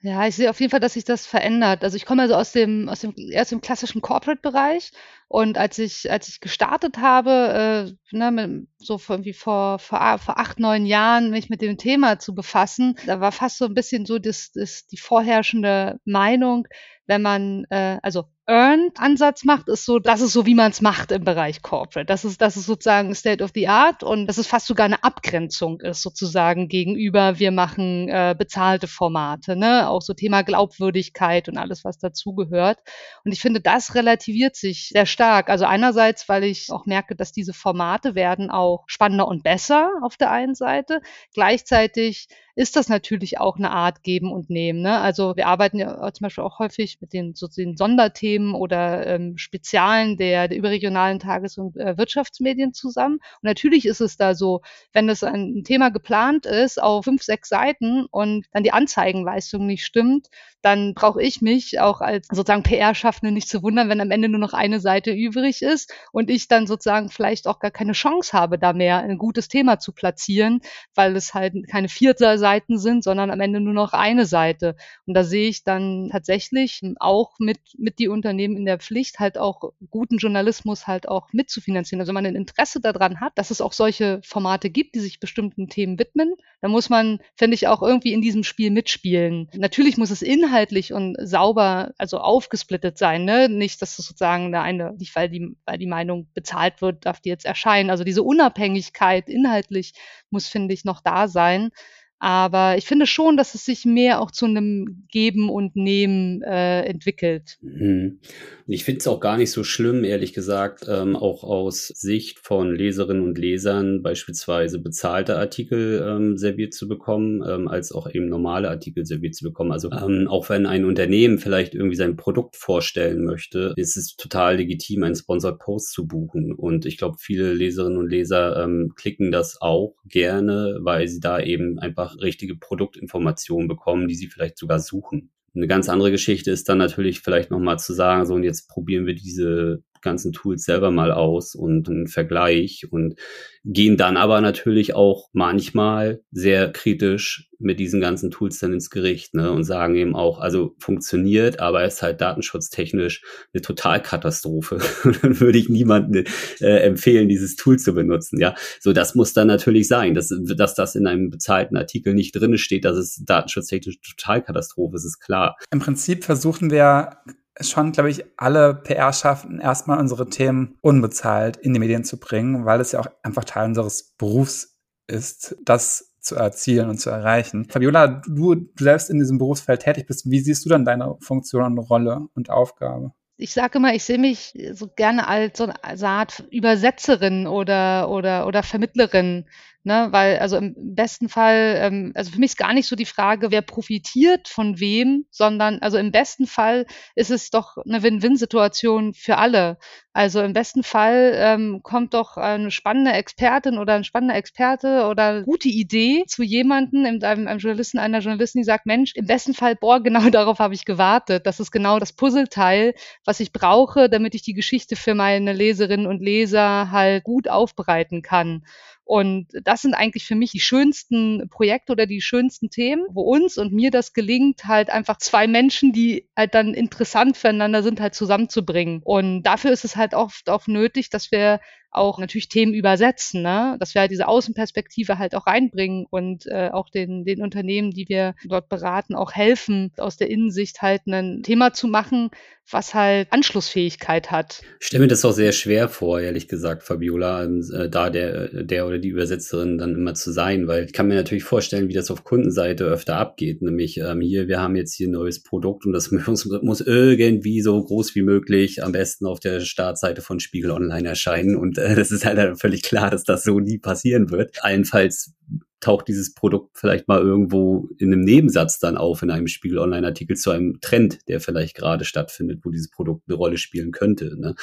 Ja, 0.06 0.26
ich 0.26 0.36
sehe 0.36 0.50
auf 0.50 0.60
jeden 0.60 0.70
Fall, 0.70 0.80
dass 0.80 0.92
sich 0.92 1.04
das 1.04 1.26
verändert. 1.26 1.82
Also 1.82 1.96
ich 1.96 2.04
komme 2.04 2.22
also 2.22 2.34
aus 2.34 2.52
dem, 2.52 2.90
aus 2.90 3.00
dem 3.00 3.14
erst 3.16 3.52
im 3.52 3.62
klassischen 3.62 4.02
Corporate-Bereich 4.02 4.92
und 5.28 5.58
als 5.58 5.78
ich, 5.78 6.10
als 6.10 6.28
ich 6.28 6.40
gestartet 6.40 6.98
habe, 6.98 7.94
äh, 8.12 8.16
ne, 8.16 8.30
mit, 8.30 8.68
so 8.78 9.00
irgendwie 9.08 9.32
vor, 9.32 9.78
vor, 9.78 10.18
vor 10.18 10.38
acht, 10.38 10.60
neun 10.60 10.86
Jahren, 10.86 11.30
mich 11.30 11.48
mit 11.48 11.62
dem 11.62 11.78
Thema 11.78 12.18
zu 12.18 12.34
befassen, 12.34 12.96
da 13.06 13.20
war 13.20 13.32
fast 13.32 13.58
so 13.58 13.64
ein 13.64 13.74
bisschen 13.74 14.06
so 14.06 14.18
das, 14.18 14.52
das, 14.52 14.86
die 14.86 14.98
vorherrschende 14.98 15.98
Meinung, 16.04 16.68
wenn 17.06 17.22
man, 17.22 17.64
äh, 17.70 17.98
also 18.02 18.24
Earned-Ansatz 18.46 19.44
macht, 19.44 19.68
ist 19.68 19.86
so, 19.86 19.98
das 19.98 20.20
ist 20.20 20.34
so, 20.34 20.44
wie 20.44 20.54
man 20.54 20.70
es 20.70 20.82
macht 20.82 21.12
im 21.12 21.24
Bereich 21.24 21.62
Corporate. 21.62 22.04
Das 22.04 22.24
ist, 22.24 22.42
das 22.42 22.56
ist 22.56 22.66
sozusagen 22.66 23.14
State 23.14 23.42
of 23.42 23.52
the 23.54 23.68
Art 23.68 24.02
und 24.02 24.26
das 24.26 24.36
ist 24.36 24.48
fast 24.48 24.66
sogar 24.66 24.84
eine 24.84 25.02
Abgrenzung 25.02 25.80
ist 25.80 26.02
sozusagen 26.02 26.68
gegenüber, 26.68 27.38
wir 27.38 27.52
machen 27.52 28.08
äh, 28.08 28.34
bezahlte 28.36 28.86
Formate, 28.86 29.56
ne? 29.56 29.88
Auch 29.88 30.02
so 30.02 30.12
Thema 30.12 30.42
Glaubwürdigkeit 30.42 31.48
und 31.48 31.56
alles, 31.56 31.84
was 31.84 31.98
dazugehört. 31.98 32.80
Und 33.24 33.32
ich 33.32 33.40
finde, 33.40 33.60
das 33.60 33.94
relativiert 33.94 34.56
sich 34.56 34.90
sehr 34.90 35.06
stark. 35.14 35.48
Also 35.48 35.64
einerseits, 35.64 36.28
weil 36.28 36.44
ich 36.44 36.70
auch 36.70 36.84
merke, 36.84 37.16
dass 37.16 37.32
diese 37.32 37.54
Formate 37.54 38.14
werden 38.14 38.50
auch 38.50 38.84
spannender 38.86 39.26
und 39.26 39.42
besser 39.42 39.90
auf 40.02 40.16
der 40.18 40.30
einen 40.30 40.54
Seite. 40.54 41.00
Gleichzeitig 41.32 42.28
ist 42.56 42.76
das 42.76 42.88
natürlich 42.88 43.40
auch 43.40 43.56
eine 43.56 43.70
Art 43.70 44.02
Geben 44.02 44.32
und 44.32 44.48
Nehmen. 44.50 44.80
Ne? 44.80 44.98
Also 45.00 45.36
wir 45.36 45.48
arbeiten 45.48 45.78
ja 45.78 46.12
zum 46.12 46.24
Beispiel 46.24 46.44
auch 46.44 46.58
häufig 46.58 46.98
mit 47.00 47.12
den, 47.12 47.34
so 47.34 47.48
den 47.48 47.76
Sonderthemen 47.76 48.54
oder 48.54 49.06
ähm, 49.06 49.36
Spezialen 49.38 50.16
der, 50.16 50.48
der 50.48 50.58
überregionalen 50.58 51.18
Tages- 51.18 51.58
und 51.58 51.76
äh, 51.76 51.98
Wirtschaftsmedien 51.98 52.72
zusammen. 52.72 53.16
Und 53.16 53.42
natürlich 53.42 53.86
ist 53.86 54.00
es 54.00 54.16
da 54.16 54.34
so, 54.34 54.60
wenn 54.92 55.08
das 55.08 55.24
ein 55.24 55.64
Thema 55.64 55.90
geplant 55.90 56.46
ist 56.46 56.80
auf 56.80 57.04
fünf, 57.04 57.22
sechs 57.22 57.48
Seiten 57.48 58.06
und 58.06 58.46
dann 58.52 58.62
die 58.62 58.72
Anzeigenleistung 58.72 59.66
nicht 59.66 59.84
stimmt, 59.84 60.28
dann 60.64 60.94
brauche 60.94 61.22
ich 61.22 61.42
mich 61.42 61.80
auch 61.80 62.00
als 62.00 62.26
sozusagen 62.30 62.62
PR-Schaffende 62.62 63.32
nicht 63.32 63.48
zu 63.48 63.62
wundern, 63.62 63.90
wenn 63.90 64.00
am 64.00 64.10
Ende 64.10 64.30
nur 64.30 64.40
noch 64.40 64.54
eine 64.54 64.80
Seite 64.80 65.10
übrig 65.10 65.60
ist 65.60 65.92
und 66.10 66.30
ich 66.30 66.48
dann 66.48 66.66
sozusagen 66.66 67.10
vielleicht 67.10 67.46
auch 67.46 67.58
gar 67.58 67.70
keine 67.70 67.92
Chance 67.92 68.32
habe, 68.32 68.58
da 68.58 68.72
mehr 68.72 69.00
ein 69.00 69.18
gutes 69.18 69.48
Thema 69.48 69.78
zu 69.78 69.92
platzieren, 69.92 70.60
weil 70.94 71.16
es 71.16 71.34
halt 71.34 71.54
keine 71.68 71.88
vierte 71.88 72.38
Seiten 72.44 72.78
sind, 72.78 73.04
sondern 73.04 73.30
am 73.30 73.40
Ende 73.40 73.60
nur 73.60 73.74
noch 73.74 73.92
eine 73.92 74.26
Seite. 74.26 74.76
Und 75.06 75.14
da 75.14 75.22
sehe 75.22 75.48
ich 75.48 75.64
dann 75.64 76.08
tatsächlich 76.10 76.80
auch 76.98 77.32
mit, 77.38 77.58
mit 77.78 77.98
die 77.98 78.08
Unternehmen 78.08 78.56
in 78.56 78.64
der 78.64 78.78
Pflicht, 78.78 79.20
halt 79.20 79.38
auch 79.38 79.72
guten 79.90 80.18
Journalismus 80.18 80.86
halt 80.86 81.08
auch 81.08 81.28
mitzufinanzieren. 81.32 82.00
Also 82.00 82.10
wenn 82.10 82.22
man 82.22 82.26
ein 82.26 82.36
Interesse 82.36 82.80
daran 82.80 83.20
hat, 83.20 83.32
dass 83.36 83.50
es 83.50 83.60
auch 83.60 83.72
solche 83.72 84.20
Formate 84.24 84.70
gibt, 84.70 84.94
die 84.94 85.00
sich 85.00 85.20
bestimmten 85.20 85.68
Themen 85.68 85.98
widmen, 85.98 86.34
dann 86.60 86.70
muss 86.70 86.88
man, 86.88 87.20
finde 87.36 87.54
ich, 87.54 87.68
auch 87.68 87.82
irgendwie 87.82 88.12
in 88.12 88.22
diesem 88.22 88.42
Spiel 88.42 88.70
mitspielen. 88.70 89.50
Natürlich 89.54 89.98
muss 89.98 90.10
es 90.10 90.22
Inhalt 90.22 90.64
inhaltlich 90.64 90.92
und 90.92 91.16
sauber, 91.20 91.92
also 91.98 92.18
aufgesplittet 92.18 92.98
sein, 92.98 93.24
ne? 93.24 93.48
Nicht, 93.48 93.82
dass 93.82 93.98
es 93.98 94.06
sozusagen 94.06 94.52
da 94.52 94.62
eine, 94.62 94.94
nicht 94.94 95.14
weil 95.16 95.28
die, 95.28 95.56
weil 95.64 95.78
die 95.78 95.86
Meinung 95.86 96.28
bezahlt 96.34 96.80
wird, 96.80 97.06
darf 97.06 97.20
die 97.20 97.28
jetzt 97.28 97.44
erscheinen. 97.44 97.90
Also 97.90 98.04
diese 98.04 98.22
Unabhängigkeit 98.22 99.28
inhaltlich 99.28 99.94
muss, 100.30 100.48
finde 100.48 100.74
ich, 100.74 100.84
noch 100.84 101.00
da 101.00 101.28
sein. 101.28 101.70
Aber 102.18 102.76
ich 102.78 102.86
finde 102.86 103.06
schon, 103.06 103.36
dass 103.36 103.54
es 103.54 103.64
sich 103.64 103.84
mehr 103.84 104.20
auch 104.20 104.30
zu 104.30 104.46
einem 104.46 105.06
Geben 105.10 105.50
und 105.50 105.76
Nehmen 105.76 106.42
äh, 106.42 106.82
entwickelt. 106.82 107.58
Mhm. 107.60 108.20
Ich 108.66 108.84
finde 108.84 109.00
es 109.00 109.06
auch 109.06 109.20
gar 109.20 109.36
nicht 109.36 109.50
so 109.50 109.62
schlimm, 109.62 110.04
ehrlich 110.04 110.32
gesagt, 110.32 110.86
ähm, 110.88 111.16
auch 111.16 111.44
aus 111.44 111.88
Sicht 111.88 112.38
von 112.38 112.74
Leserinnen 112.74 113.22
und 113.22 113.36
Lesern 113.36 114.02
beispielsweise 114.02 114.78
bezahlte 114.78 115.36
Artikel 115.36 116.02
ähm, 116.06 116.38
serviert 116.38 116.72
zu 116.72 116.88
bekommen, 116.88 117.44
ähm, 117.46 117.68
als 117.68 117.92
auch 117.92 118.08
eben 118.08 118.30
normale 118.30 118.70
Artikel 118.70 119.04
serviert 119.04 119.34
zu 119.34 119.44
bekommen. 119.44 119.70
Also 119.70 119.90
ähm, 119.92 120.26
auch 120.26 120.48
wenn 120.48 120.64
ein 120.64 120.86
Unternehmen 120.86 121.36
vielleicht 121.36 121.74
irgendwie 121.74 121.96
sein 121.96 122.16
Produkt 122.16 122.56
vorstellen 122.56 123.22
möchte, 123.22 123.74
ist 123.76 123.98
es 123.98 124.16
total 124.16 124.56
legitim, 124.56 125.02
einen 125.02 125.14
Sponsored 125.14 125.58
Post 125.58 125.92
zu 125.92 126.06
buchen. 126.06 126.54
Und 126.54 126.86
ich 126.86 126.96
glaube, 126.96 127.16
viele 127.18 127.52
Leserinnen 127.52 127.98
und 127.98 128.08
Leser 128.08 128.64
ähm, 128.64 128.92
klicken 128.96 129.30
das 129.30 129.60
auch 129.60 129.94
gerne, 130.06 130.78
weil 130.80 131.06
sie 131.06 131.20
da 131.20 131.38
eben 131.38 131.78
einfach 132.04 132.20
richtige 132.20 132.56
Produktinformationen 132.56 133.68
bekommen, 133.68 134.08
die 134.08 134.14
sie 134.14 134.28
vielleicht 134.28 134.58
sogar 134.58 134.80
suchen. 134.80 135.30
Eine 135.54 135.66
ganz 135.66 135.88
andere 135.88 136.10
Geschichte 136.10 136.50
ist 136.50 136.68
dann 136.68 136.78
natürlich 136.78 137.20
vielleicht 137.20 137.50
nochmal 137.50 137.78
zu 137.78 137.92
sagen, 137.92 138.26
so 138.26 138.34
und 138.34 138.42
jetzt 138.42 138.68
probieren 138.68 139.06
wir 139.06 139.14
diese 139.14 139.82
ganzen 140.04 140.32
Tools 140.32 140.64
selber 140.64 140.92
mal 140.92 141.10
aus 141.10 141.56
und 141.56 141.88
einen 141.88 142.06
Vergleich 142.06 142.86
und 142.90 143.16
gehen 143.64 143.96
dann 143.96 144.16
aber 144.18 144.40
natürlich 144.42 144.94
auch 144.94 145.30
manchmal 145.32 146.20
sehr 146.30 146.70
kritisch 146.70 147.48
mit 147.58 147.80
diesen 147.80 148.00
ganzen 148.00 148.30
Tools 148.30 148.58
dann 148.58 148.74
ins 148.74 148.90
Gericht 148.90 149.34
ne, 149.34 149.50
und 149.50 149.64
sagen 149.64 149.94
eben 149.96 150.14
auch, 150.14 150.38
also 150.38 150.74
funktioniert, 150.78 151.60
aber 151.60 151.84
ist 151.84 152.02
halt 152.02 152.20
datenschutztechnisch 152.20 153.22
eine 153.54 153.62
Totalkatastrophe. 153.62 154.80
dann 155.22 155.40
würde 155.40 155.58
ich 155.58 155.70
niemandem 155.70 156.24
äh, 156.60 156.80
empfehlen, 156.80 157.28
dieses 157.28 157.56
Tool 157.56 157.78
zu 157.78 157.94
benutzen. 157.94 158.38
Ja, 158.38 158.54
so 158.80 158.92
das 158.92 159.14
muss 159.14 159.32
dann 159.32 159.46
natürlich 159.46 159.88
sein, 159.88 160.14
dass, 160.14 160.30
dass 160.56 160.74
das 160.74 160.94
in 160.94 161.06
einem 161.06 161.30
bezahlten 161.30 161.78
Artikel 161.78 162.12
nicht 162.12 162.36
drin 162.36 162.58
steht, 162.58 162.84
dass 162.84 162.98
es 162.98 163.22
datenschutztechnisch 163.24 163.98
Totalkatastrophe 164.02 164.96
ist, 164.96 165.06
ist 165.06 165.20
klar. 165.20 165.56
Im 165.72 165.80
Prinzip 165.80 166.24
versuchen 166.24 166.70
wir 166.70 167.16
schon, 167.60 167.92
glaube 167.92 168.10
ich, 168.10 168.24
alle 168.36 168.74
PR 168.74 169.12
schaffen, 169.12 169.60
erstmal 169.60 169.98
unsere 169.98 170.28
Themen 170.28 170.76
unbezahlt 170.80 171.56
in 171.56 171.72
die 171.72 171.80
Medien 171.80 172.04
zu 172.04 172.18
bringen, 172.18 172.64
weil 172.64 172.80
es 172.80 172.92
ja 172.92 173.00
auch 173.00 173.08
einfach 173.22 173.44
Teil 173.44 173.66
unseres 173.66 174.14
Berufs 174.18 174.78
ist, 175.06 175.56
das 175.64 176.14
zu 176.20 176.36
erzielen 176.36 176.88
und 176.88 176.98
zu 176.98 177.10
erreichen. 177.10 177.66
Fabiola, 177.68 178.22
du, 178.26 178.54
du 178.54 178.68
selbst 178.78 179.10
in 179.10 179.18
diesem 179.18 179.38
Berufsfeld 179.38 179.82
tätig 179.82 180.06
bist, 180.06 180.30
wie 180.30 180.40
siehst 180.40 180.64
du 180.64 180.70
dann 180.70 180.84
deine 180.84 181.16
Funktion 181.20 181.64
und 181.64 181.78
Rolle 181.78 182.28
und 182.34 182.50
Aufgabe? 182.50 183.12
ich 183.36 183.52
sage 183.52 183.78
immer, 183.78 183.94
ich 183.94 184.04
sehe 184.04 184.18
mich 184.18 184.52
so 184.72 184.88
gerne 184.88 185.26
als 185.26 185.58
so 185.58 185.64
eine 185.64 186.08
Art 186.08 186.44
Übersetzerin 186.50 187.46
oder, 187.46 188.08
oder, 188.08 188.46
oder 188.46 188.62
Vermittlerin 188.62 189.46
Ne, 189.86 190.08
weil 190.12 190.38
also 190.38 190.56
im 190.56 190.74
besten 190.94 191.28
Fall, 191.28 191.74
ähm, 191.78 192.12
also 192.14 192.30
für 192.32 192.38
mich 192.38 192.52
ist 192.52 192.56
gar 192.56 192.72
nicht 192.72 192.88
so 192.88 192.96
die 192.96 193.04
Frage, 193.04 193.50
wer 193.50 193.60
profitiert 193.60 194.48
von 194.48 194.80
wem, 194.80 195.26
sondern 195.30 195.78
also 195.80 195.98
im 195.98 196.10
besten 196.10 196.46
Fall 196.46 196.86
ist 197.14 197.30
es 197.30 197.50
doch 197.50 197.76
eine 197.86 198.02
Win-Win-Situation 198.02 199.12
für 199.12 199.36
alle. 199.36 199.76
Also 200.14 200.40
im 200.40 200.54
besten 200.54 200.84
Fall 200.84 201.32
ähm, 201.36 201.80
kommt 201.82 202.14
doch 202.14 202.38
eine 202.38 202.70
spannende 202.70 203.12
Expertin 203.12 203.76
oder 203.76 203.92
ein 203.94 204.04
spannender 204.04 204.36
Experte 204.36 205.06
oder 205.06 205.28
eine 205.28 205.42
gute 205.44 205.68
Idee 205.68 206.24
zu 206.28 206.42
jemandem, 206.42 207.04
einem, 207.04 207.46
einem 207.46 207.58
Journalisten, 207.58 207.98
einer 207.98 208.20
Journalistin, 208.20 208.60
die 208.62 208.64
sagt, 208.64 208.86
Mensch, 208.86 209.12
im 209.16 209.26
besten 209.26 209.52
Fall, 209.52 209.76
boah, 209.76 210.00
genau 210.02 210.30
darauf 210.30 210.60
habe 210.60 210.72
ich 210.72 210.86
gewartet. 210.86 211.46
Das 211.46 211.60
ist 211.60 211.72
genau 211.72 211.98
das 211.98 212.14
Puzzleteil, 212.14 212.94
was 213.26 213.40
ich 213.40 213.52
brauche, 213.52 214.08
damit 214.08 214.34
ich 214.34 214.40
die 214.42 214.54
Geschichte 214.54 214.96
für 214.96 215.14
meine 215.14 215.52
Leserinnen 215.52 216.06
und 216.06 216.22
Leser 216.22 216.90
halt 216.90 217.22
gut 217.24 217.48
aufbereiten 217.48 218.22
kann. 218.22 218.64
Und 219.04 219.48
das 219.64 219.82
sind 219.82 219.94
eigentlich 219.94 220.24
für 220.24 220.34
mich 220.34 220.52
die 220.52 220.60
schönsten 220.60 221.48
Projekte 221.50 221.92
oder 221.92 222.06
die 222.06 222.22
schönsten 222.22 222.70
Themen, 222.70 223.04
wo 223.10 223.22
uns 223.22 223.58
und 223.58 223.72
mir 223.72 223.90
das 223.90 224.14
gelingt, 224.14 224.64
halt 224.66 224.88
einfach 224.88 225.18
zwei 225.18 225.46
Menschen, 225.46 225.92
die 225.92 226.26
halt 226.36 226.54
dann 226.54 226.72
interessant 226.72 227.36
füreinander 227.36 227.82
sind, 227.82 228.00
halt 228.00 228.14
zusammenzubringen. 228.14 229.02
Und 229.04 229.42
dafür 229.42 229.72
ist 229.72 229.84
es 229.84 229.96
halt 229.96 230.14
oft 230.14 230.48
auch 230.48 230.66
nötig, 230.66 231.10
dass 231.10 231.30
wir 231.30 231.60
auch 231.94 232.18
natürlich 232.18 232.48
Themen 232.48 232.74
übersetzen, 232.74 233.42
ne? 233.42 233.76
dass 233.78 233.94
wir 233.94 234.00
halt 234.00 234.10
diese 234.10 234.28
Außenperspektive 234.28 235.18
halt 235.18 235.34
auch 235.34 235.46
reinbringen 235.46 236.06
und 236.10 236.46
äh, 236.46 236.70
auch 236.72 236.90
den, 236.90 237.24
den 237.24 237.42
Unternehmen, 237.42 237.90
die 237.90 238.08
wir 238.08 238.34
dort 238.44 238.68
beraten, 238.68 239.14
auch 239.14 239.32
helfen, 239.32 239.92
aus 239.98 240.16
der 240.16 240.30
Innensicht 240.30 240.82
halt 240.82 241.06
ein 241.06 241.42
Thema 241.42 241.72
zu 241.72 241.86
machen, 241.86 242.30
was 242.70 242.94
halt 242.94 243.28
Anschlussfähigkeit 243.30 244.30
hat. 244.30 244.62
Ich 244.80 244.86
stelle 244.86 245.02
mir 245.02 245.08
das 245.08 245.24
auch 245.24 245.32
sehr 245.32 245.52
schwer 245.52 245.88
vor, 245.88 246.20
ehrlich 246.20 246.48
gesagt, 246.48 246.82
Fabiola, 246.82 247.44
ähm, 247.44 247.62
äh, 247.72 247.88
da 247.88 248.08
der, 248.08 248.64
der 248.64 248.86
oder 248.86 248.98
die 248.98 249.08
Übersetzerin 249.08 249.76
dann 249.76 249.94
immer 249.94 250.14
zu 250.14 250.32
sein, 250.32 250.66
weil 250.66 250.86
ich 250.86 250.92
kann 250.92 251.08
mir 251.08 251.14
natürlich 251.14 251.44
vorstellen, 251.44 251.88
wie 251.88 251.92
das 251.92 252.10
auf 252.10 252.24
Kundenseite 252.24 252.84
öfter 252.84 253.16
abgeht. 253.16 253.60
Nämlich 253.60 253.98
ähm, 253.98 254.20
hier, 254.20 254.48
wir 254.48 254.60
haben 254.60 254.76
jetzt 254.76 254.94
hier 254.94 255.08
ein 255.08 255.12
neues 255.12 255.42
Produkt 255.42 255.84
und 255.84 255.92
das 255.92 256.10
muss, 256.26 256.46
muss 256.62 256.80
irgendwie 256.80 257.60
so 257.60 257.82
groß 257.82 258.14
wie 258.14 258.22
möglich 258.22 258.82
am 258.82 258.92
besten 258.92 259.26
auf 259.26 259.40
der 259.40 259.60
Startseite 259.60 260.22
von 260.22 260.40
Spiegel 260.40 260.70
Online 260.70 261.08
erscheinen. 261.08 261.56
Und 261.56 261.76
das 261.96 262.10
ist 262.10 262.24
halt 262.24 262.58
völlig 262.58 262.82
klar, 262.82 263.10
dass 263.10 263.24
das 263.24 263.44
so 263.44 263.60
nie 263.60 263.78
passieren 263.78 264.30
wird. 264.30 264.56
Allenfalls 264.62 265.34
taucht 265.80 266.08
dieses 266.08 266.32
Produkt 266.32 266.78
vielleicht 266.78 267.08
mal 267.08 267.20
irgendwo 267.20 267.90
in 267.98 268.10
einem 268.10 268.22
Nebensatz 268.22 268.78
dann 268.78 268.96
auf 268.96 269.22
in 269.22 269.30
einem 269.30 269.48
Spiegel 269.48 269.78
Online-Artikel 269.78 270.34
zu 270.34 270.50
einem 270.50 270.80
Trend, 270.80 271.18
der 271.28 271.40
vielleicht 271.40 271.76
gerade 271.76 272.06
stattfindet, 272.06 272.60
wo 272.62 272.70
dieses 272.70 272.90
Produkt 272.90 273.24
eine 273.28 273.36
Rolle 273.36 273.58
spielen 273.58 273.92
könnte. 273.92 274.34
Ne? 274.40 274.54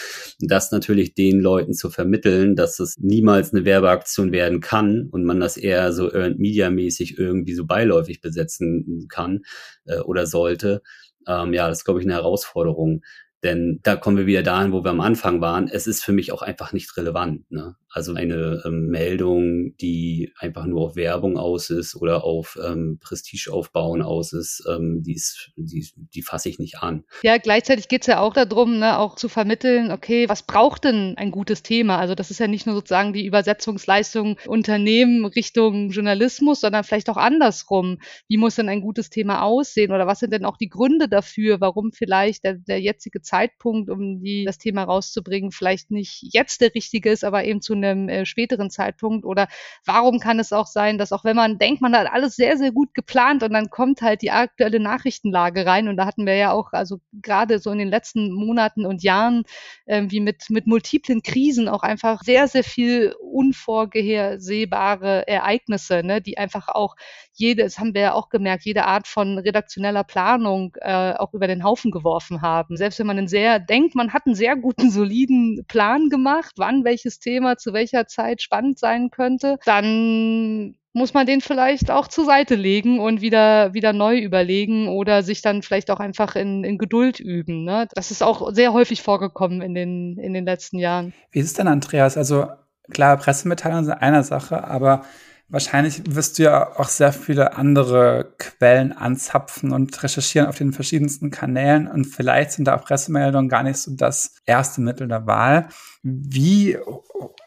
Und 0.41 0.51
das 0.51 0.71
natürlich 0.71 1.13
den 1.13 1.39
Leuten 1.39 1.73
zu 1.73 1.91
vermitteln, 1.91 2.55
dass 2.55 2.79
es 2.79 2.97
niemals 2.97 3.53
eine 3.53 3.65
Werbeaktion 3.65 4.31
werden 4.31 4.61
kann 4.61 5.09
und 5.11 5.23
man 5.23 5.39
das 5.39 5.57
eher 5.57 5.93
so 5.93 6.11
Earned 6.11 6.39
Media-mäßig 6.39 7.19
irgendwie 7.19 7.53
so 7.53 7.67
beiläufig 7.67 8.21
besetzen 8.21 9.05
kann 9.07 9.41
äh, 9.85 9.99
oder 9.99 10.25
sollte. 10.25 10.81
Ähm, 11.27 11.53
ja, 11.53 11.69
das 11.69 11.79
ist, 11.79 11.85
glaube 11.85 11.99
ich, 11.99 12.05
eine 12.07 12.15
Herausforderung. 12.15 13.03
Denn 13.43 13.79
da 13.83 13.95
kommen 13.95 14.17
wir 14.17 14.27
wieder 14.27 14.43
dahin, 14.43 14.71
wo 14.71 14.83
wir 14.83 14.91
am 14.91 15.01
Anfang 15.01 15.41
waren. 15.41 15.67
Es 15.67 15.88
ist 15.88 16.03
für 16.03 16.12
mich 16.12 16.31
auch 16.31 16.41
einfach 16.41 16.74
nicht 16.74 16.95
relevant. 16.98 17.50
Ne? 17.51 17.75
Also 17.89 18.13
eine 18.13 18.62
ähm, 18.65 18.88
Meldung, 18.88 19.75
die 19.77 20.31
einfach 20.38 20.65
nur 20.65 20.81
auf 20.81 20.95
Werbung 20.95 21.38
aus 21.38 21.69
ist 21.69 21.95
oder 21.95 22.24
auf 22.24 22.57
ähm, 22.63 23.00
Prestige 23.01 23.51
aufbauen 23.51 24.01
aus 24.01 24.31
ist, 24.31 24.63
ähm, 24.69 25.03
die, 25.03 25.13
ist 25.13 25.51
die, 25.57 25.86
die 25.95 26.21
fasse 26.21 26.48
ich 26.48 26.57
nicht 26.57 26.77
an. 26.77 27.03
Ja, 27.24 27.38
gleichzeitig 27.38 27.89
geht 27.89 28.01
es 28.01 28.07
ja 28.07 28.19
auch 28.19 28.33
darum, 28.33 28.79
ne, 28.79 28.98
auch 28.98 29.15
zu 29.15 29.27
vermitteln, 29.27 29.91
okay, 29.91 30.29
was 30.29 30.43
braucht 30.43 30.86
denn 30.86 31.15
ein 31.17 31.31
gutes 31.31 31.63
Thema? 31.63 31.98
Also 31.98 32.15
das 32.15 32.31
ist 32.31 32.39
ja 32.39 32.48
nicht 32.48 32.65
nur 32.65 32.75
sozusagen 32.75 33.12
die 33.12 33.25
Übersetzungsleistung 33.25 34.38
Unternehmen 34.48 35.25
Richtung 35.25 35.89
Journalismus, 35.89 36.62
sondern 36.62 36.86
vielleicht 36.86 37.10
auch 37.10 37.17
andersrum. 37.17 38.00
Wie 38.27 38.38
muss 38.38 38.55
denn 38.55 38.69
ein 38.69 38.81
gutes 38.81 39.10
Thema 39.10 39.41
aussehen? 39.41 39.91
Oder 39.91 40.07
was 40.07 40.19
sind 40.19 40.31
denn 40.31 40.45
auch 40.45 40.57
die 40.57 40.69
Gründe 40.69 41.10
dafür, 41.10 41.60
warum 41.60 41.91
vielleicht 41.91 42.45
der, 42.45 42.53
der 42.55 42.79
jetzige 42.79 43.21
Zeitpunkt, 43.31 43.89
um 43.89 44.21
die, 44.21 44.43
das 44.43 44.57
Thema 44.57 44.83
rauszubringen, 44.83 45.51
vielleicht 45.51 45.89
nicht 45.89 46.21
jetzt 46.33 46.59
der 46.59 46.75
richtige 46.75 47.09
ist, 47.09 47.23
aber 47.23 47.45
eben 47.45 47.61
zu 47.61 47.73
einem 47.73 48.09
äh, 48.09 48.25
späteren 48.25 48.69
Zeitpunkt? 48.69 49.25
Oder 49.25 49.47
warum 49.85 50.19
kann 50.19 50.39
es 50.39 50.51
auch 50.51 50.67
sein, 50.67 50.97
dass 50.97 51.13
auch 51.13 51.23
wenn 51.23 51.38
man 51.38 51.57
denkt, 51.57 51.81
man 51.81 51.95
hat 51.95 52.11
alles 52.11 52.35
sehr, 52.35 52.57
sehr 52.57 52.73
gut 52.73 52.93
geplant 52.93 53.41
und 53.43 53.53
dann 53.53 53.69
kommt 53.69 54.01
halt 54.01 54.21
die 54.21 54.31
aktuelle 54.31 54.81
Nachrichtenlage 54.81 55.65
rein 55.65 55.88
und 55.88 55.95
da 55.95 56.05
hatten 56.05 56.25
wir 56.25 56.35
ja 56.35 56.51
auch, 56.51 56.73
also 56.73 56.99
gerade 57.13 57.60
so 57.60 57.71
in 57.71 57.79
den 57.79 57.88
letzten 57.88 58.34
Monaten 58.34 58.86
und 58.86 59.01
Jahren, 59.01 59.43
äh, 59.86 60.03
wie 60.10 60.19
mit, 60.19 60.49
mit 60.49 60.67
multiplen 60.67 61.21
Krisen 61.21 61.69
auch 61.69 61.84
einfach 61.84 62.23
sehr, 62.23 62.49
sehr 62.49 62.65
viel 62.65 63.15
unvorhersehbare 63.21 65.25
Ereignisse, 65.25 66.03
ne, 66.03 66.21
die 66.21 66.38
einfach 66.38 66.67
auch 66.67 66.97
jede, 67.34 67.63
das 67.63 67.79
haben 67.79 67.93
wir 67.93 68.01
ja 68.01 68.13
auch 68.13 68.27
gemerkt, 68.27 68.65
jede 68.65 68.86
Art 68.86 69.08
von 69.08 69.38
redaktioneller 69.38 70.03
Planung 70.03 70.75
äh, 70.82 71.13
auch 71.13 71.34
über 71.34 71.47
den 71.47 71.63
Haufen 71.63 71.91
geworfen 71.91 72.41
haben. 72.41 72.75
Selbst 72.75 72.99
wenn 72.99 73.08
man 73.08 73.20
einen 73.21 73.27
sehr 73.27 73.60
denkt, 73.60 73.95
man 73.95 74.13
hat 74.13 74.25
einen 74.25 74.36
sehr 74.36 74.55
guten, 74.55 74.89
soliden 74.91 75.63
Plan 75.67 76.10
gemacht, 76.10 76.53
wann 76.57 76.84
welches 76.84 77.19
Thema 77.19 77.57
zu 77.57 77.73
welcher 77.73 78.07
Zeit 78.07 78.41
spannend 78.41 78.79
sein 78.79 79.10
könnte, 79.12 79.57
dann 79.65 80.75
muss 80.93 81.13
man 81.13 81.25
den 81.25 81.39
vielleicht 81.39 81.89
auch 81.89 82.07
zur 82.07 82.25
Seite 82.25 82.55
legen 82.55 82.99
und 82.99 83.21
wieder, 83.21 83.73
wieder 83.73 83.93
neu 83.93 84.19
überlegen 84.19 84.89
oder 84.89 85.23
sich 85.23 85.41
dann 85.41 85.62
vielleicht 85.62 85.89
auch 85.89 85.99
einfach 85.99 86.36
in, 86.36 86.63
in 86.65 86.77
Geduld 86.77 87.19
üben. 87.19 87.63
Ne? 87.63 87.88
Das 87.93 88.12
ist 88.12 88.21
auch 88.21 88.51
sehr 88.53 88.73
häufig 88.73 89.01
vorgekommen 89.01 89.62
in 89.62 89.73
den, 89.73 90.17
in 90.17 90.34
den 90.34 90.45
letzten 90.45 90.79
Jahren. 90.79 91.13
Wie 91.31 91.39
ist 91.39 91.45
es 91.45 91.53
denn, 91.53 91.67
Andreas? 91.67 92.17
Also 92.17 92.47
klar, 92.89 93.15
Pressemitteilungen 93.17 93.86
sind 93.86 93.93
eine 93.93 94.23
Sache, 94.23 94.65
aber 94.65 95.03
Wahrscheinlich 95.51 96.01
wirst 96.07 96.39
du 96.39 96.43
ja 96.43 96.79
auch 96.79 96.87
sehr 96.87 97.11
viele 97.11 97.57
andere 97.57 98.33
Quellen 98.37 98.93
anzapfen 98.93 99.73
und 99.73 100.01
recherchieren 100.01 100.47
auf 100.47 100.57
den 100.57 100.71
verschiedensten 100.71 101.29
Kanälen 101.29 101.87
und 101.87 102.05
vielleicht 102.05 102.53
sind 102.53 102.69
da 102.69 102.77
auch 102.77 102.85
Pressemeldungen 102.85 103.49
gar 103.49 103.63
nicht 103.63 103.77
so 103.77 103.91
das 103.93 104.35
erste 104.45 104.79
Mittel 104.79 105.09
der 105.09 105.27
Wahl. 105.27 105.67
Wie 106.03 106.77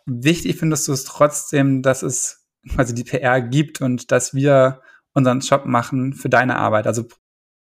wichtig 0.04 0.56
findest 0.58 0.86
du 0.86 0.92
es 0.92 1.04
trotzdem, 1.04 1.80
dass 1.80 2.02
es 2.02 2.46
quasi 2.68 2.94
die 2.94 3.04
PR 3.04 3.40
gibt 3.40 3.80
und 3.80 4.12
dass 4.12 4.34
wir 4.34 4.82
unseren 5.14 5.40
Job 5.40 5.64
machen 5.64 6.12
für 6.12 6.28
deine 6.28 6.56
Arbeit? 6.56 6.86
Also 6.86 7.06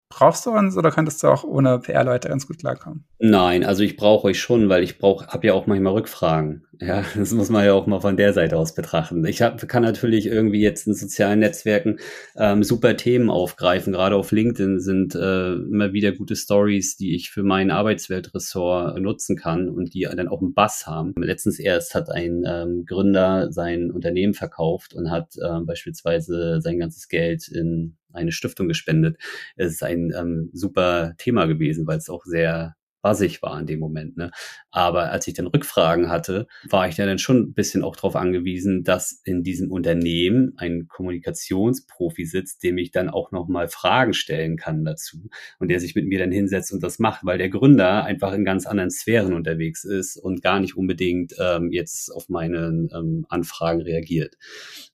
Brauchst 0.08 0.46
du 0.46 0.50
uns 0.50 0.76
oder 0.76 0.90
könntest 0.90 1.22
du 1.22 1.28
auch 1.28 1.42
ohne 1.42 1.78
PR-Leute 1.80 2.28
ganz 2.28 2.46
gut 2.46 2.58
klarkommen? 2.58 3.04
Nein, 3.18 3.64
also 3.64 3.82
ich 3.82 3.96
brauche 3.96 4.28
euch 4.28 4.38
schon, 4.38 4.68
weil 4.68 4.84
ich 4.84 4.98
brauche, 4.98 5.26
habe 5.26 5.46
ja 5.46 5.54
auch 5.54 5.66
manchmal 5.66 5.94
Rückfragen. 5.94 6.66
Ja, 6.80 7.04
das 7.16 7.32
muss 7.32 7.50
man 7.50 7.64
ja 7.64 7.72
auch 7.72 7.86
mal 7.86 8.00
von 8.00 8.16
der 8.16 8.32
Seite 8.32 8.56
aus 8.56 8.74
betrachten. 8.74 9.24
Ich 9.24 9.42
hab, 9.42 9.66
kann 9.66 9.82
natürlich 9.82 10.26
irgendwie 10.26 10.60
jetzt 10.60 10.86
in 10.86 10.94
sozialen 10.94 11.40
Netzwerken 11.40 11.98
ähm, 12.36 12.62
super 12.62 12.96
Themen 12.96 13.30
aufgreifen. 13.30 13.92
Gerade 13.92 14.16
auf 14.16 14.30
LinkedIn 14.30 14.80
sind 14.80 15.14
äh, 15.14 15.54
immer 15.54 15.92
wieder 15.92 16.12
gute 16.12 16.36
Stories, 16.36 16.96
die 16.96 17.14
ich 17.14 17.30
für 17.30 17.42
mein 17.42 17.70
Arbeitsweltressort 17.70 19.00
nutzen 19.00 19.36
kann 19.36 19.68
und 19.68 19.94
die 19.94 20.02
dann 20.02 20.28
auch 20.28 20.40
einen 20.40 20.54
Bass 20.54 20.86
haben. 20.86 21.14
Letztens 21.16 21.58
erst 21.58 21.94
hat 21.94 22.10
ein 22.10 22.44
ähm, 22.46 22.84
Gründer 22.86 23.50
sein 23.50 23.90
Unternehmen 23.90 24.34
verkauft 24.34 24.94
und 24.94 25.10
hat 25.10 25.34
äh, 25.38 25.60
beispielsweise 25.64 26.60
sein 26.60 26.78
ganzes 26.78 27.08
Geld 27.08 27.48
in 27.48 27.96
eine 28.14 28.33
Stiftung 28.33 28.68
gespendet. 28.68 29.18
Es 29.57 29.72
ist 29.72 29.83
ein 29.83 30.12
ähm, 30.16 30.50
super 30.53 31.14
Thema 31.18 31.46
gewesen, 31.46 31.87
weil 31.87 31.98
es 31.98 32.09
auch 32.09 32.24
sehr 32.24 32.77
buzzig 33.04 33.42
war 33.42 33.60
in 33.60 33.66
dem 33.66 33.80
Moment. 33.80 34.16
Ne? 34.16 34.30
Aber 34.70 35.12
als 35.12 35.28
ich 35.28 35.34
dann 35.34 35.46
Rückfragen 35.46 36.08
hatte, 36.08 36.46
war 36.70 36.88
ich 36.88 36.96
dann 36.96 37.18
schon 37.18 37.38
ein 37.38 37.52
bisschen 37.52 37.84
auch 37.84 37.96
darauf 37.96 38.16
angewiesen, 38.16 38.82
dass 38.82 39.20
in 39.24 39.42
diesem 39.42 39.70
Unternehmen 39.70 40.54
ein 40.56 40.88
Kommunikationsprofi 40.88 42.24
sitzt, 42.24 42.62
dem 42.62 42.78
ich 42.78 42.92
dann 42.92 43.10
auch 43.10 43.30
nochmal 43.30 43.68
Fragen 43.68 44.14
stellen 44.14 44.56
kann 44.56 44.86
dazu 44.86 45.28
und 45.58 45.68
der 45.68 45.80
sich 45.80 45.94
mit 45.94 46.06
mir 46.06 46.18
dann 46.18 46.32
hinsetzt 46.32 46.72
und 46.72 46.82
das 46.82 46.98
macht, 46.98 47.26
weil 47.26 47.36
der 47.36 47.50
Gründer 47.50 48.04
einfach 48.04 48.32
in 48.32 48.46
ganz 48.46 48.66
anderen 48.66 48.90
Sphären 48.90 49.34
unterwegs 49.34 49.84
ist 49.84 50.16
und 50.16 50.42
gar 50.42 50.58
nicht 50.58 50.74
unbedingt 50.74 51.34
ähm, 51.38 51.70
jetzt 51.70 52.10
auf 52.10 52.30
meine 52.30 52.88
ähm, 52.94 53.26
Anfragen 53.28 53.82
reagiert. 53.82 54.36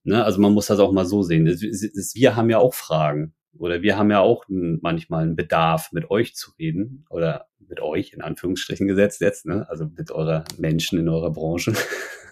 Ne? 0.03 0.25
Also 0.25 0.41
man 0.41 0.53
muss 0.53 0.67
das 0.67 0.81
auch 0.81 0.93
mal 0.93 1.07
so 1.07 1.23
sehen. 1.23 1.47
Wir 1.47 2.35
haben 2.35 2.51
ja 2.51 2.59
auch 2.59 2.75
Fragen 2.75 3.35
oder 3.57 3.83
wir 3.83 3.97
haben 3.97 4.11
ja 4.11 4.21
auch 4.21 4.45
manchmal 4.49 5.23
einen 5.23 5.37
Bedarf, 5.37 5.93
mit 5.93 6.11
euch 6.11 6.35
zu 6.35 6.53
reden 6.59 7.05
oder 7.09 7.50
mit 7.71 7.81
euch 7.81 8.13
in 8.13 8.21
Anführungsstrichen 8.21 8.87
gesetzt 8.87 9.21
jetzt, 9.21 9.47
ne? 9.47 9.67
also 9.71 9.87
mit 9.97 10.11
eurer 10.11 10.45
Menschen 10.59 10.99
in 10.99 11.09
eurer 11.09 11.33
Branche. 11.33 11.73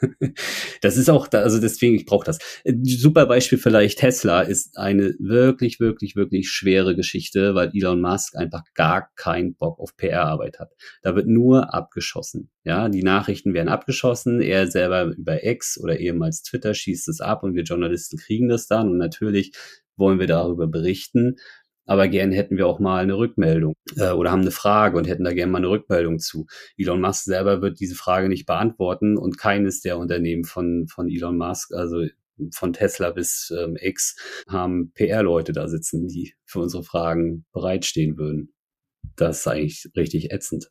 das 0.83 0.97
ist 0.97 1.09
auch, 1.09 1.29
da, 1.29 1.41
also 1.41 1.61
deswegen, 1.61 1.95
ich 1.95 2.05
brauche 2.05 2.27
das. 2.27 2.39
Super 2.83 3.27
Beispiel 3.27 3.59
vielleicht, 3.59 4.01
Tesla 4.01 4.43
ist 4.43 4.77
eine 4.77 5.15
wirklich, 5.19 5.81
wirklich, 5.81 6.17
wirklich 6.17 6.51
schwere 6.51 6.95
Geschichte, 6.95 7.55
weil 7.55 7.71
Elon 7.73 8.01
Musk 8.01 8.37
einfach 8.37 8.63
gar 8.75 9.11
keinen 9.17 9.55
Bock 9.55 9.79
auf 9.79 9.97
PR-Arbeit 9.97 10.59
hat. 10.59 10.73
Da 11.03 11.17
wird 11.17 11.27
nur 11.27 11.73
abgeschossen. 11.73 12.51
Ja, 12.65 12.89
die 12.89 13.03
Nachrichten 13.03 13.55
werden 13.55 13.69
abgeschossen, 13.69 14.43
er 14.43 14.67
selber 14.67 15.05
über 15.05 15.45
X 15.45 15.81
oder 15.81 15.99
ehemals 15.99 16.43
Twitter 16.43 16.75
schießt 16.75 17.09
es 17.09 17.21
ab 17.21 17.43
und 17.43 17.55
wir 17.55 17.63
Journalisten 17.63 18.19
kriegen 18.19 18.49
das 18.49 18.67
dann 18.67 18.91
und 18.91 18.99
natürlich 18.99 19.53
wollen 19.99 20.21
wir 20.21 20.27
darüber 20.27 20.67
berichten 20.67 21.37
aber 21.89 22.07
gern 22.07 22.33
hätten 22.33 22.59
wir 22.59 22.67
auch 22.67 22.79
mal 22.79 23.03
eine 23.03 23.17
Rückmeldung 23.17 23.75
äh, 23.97 24.11
oder 24.11 24.31
haben 24.31 24.43
eine 24.43 24.51
Frage 24.51 24.99
und 24.99 25.09
hätten 25.09 25.25
da 25.25 25.33
gerne 25.33 25.51
mal 25.51 25.59
eine 25.59 25.71
Rückmeldung 25.71 26.19
zu. 26.19 26.47
Elon 26.77 27.01
Musk 27.01 27.25
selber 27.25 27.63
wird 27.63 27.81
diese 27.81 27.95
Frage 27.95 28.29
nicht 28.29 28.47
beantworten 28.47 29.17
und 29.17 29.39
keines 29.39 29.81
der 29.81 29.99
Unternehmen 29.99 30.45
von, 30.45 30.87
von 30.87 31.09
Elon 31.11 31.39
Musk, 31.39 31.73
also 31.73 32.05
von 32.53 32.75
Tesla 32.75 33.11
bis 33.11 33.53
ähm, 33.59 33.77
X, 33.81 34.17
haben 34.49 34.93
PR-Leute 34.93 35.53
da 35.53 35.67
sitzen, 35.67 36.07
die 36.09 36.35
für 36.45 36.61
unsere 36.61 36.85
Fragen 36.85 37.47
bereitstehen 37.53 38.19
würden. 38.19 38.53
Das 39.17 39.41
ist 39.41 39.49
eigentlich 39.49 39.91
richtig 39.97 40.31
ätzend. 40.31 40.71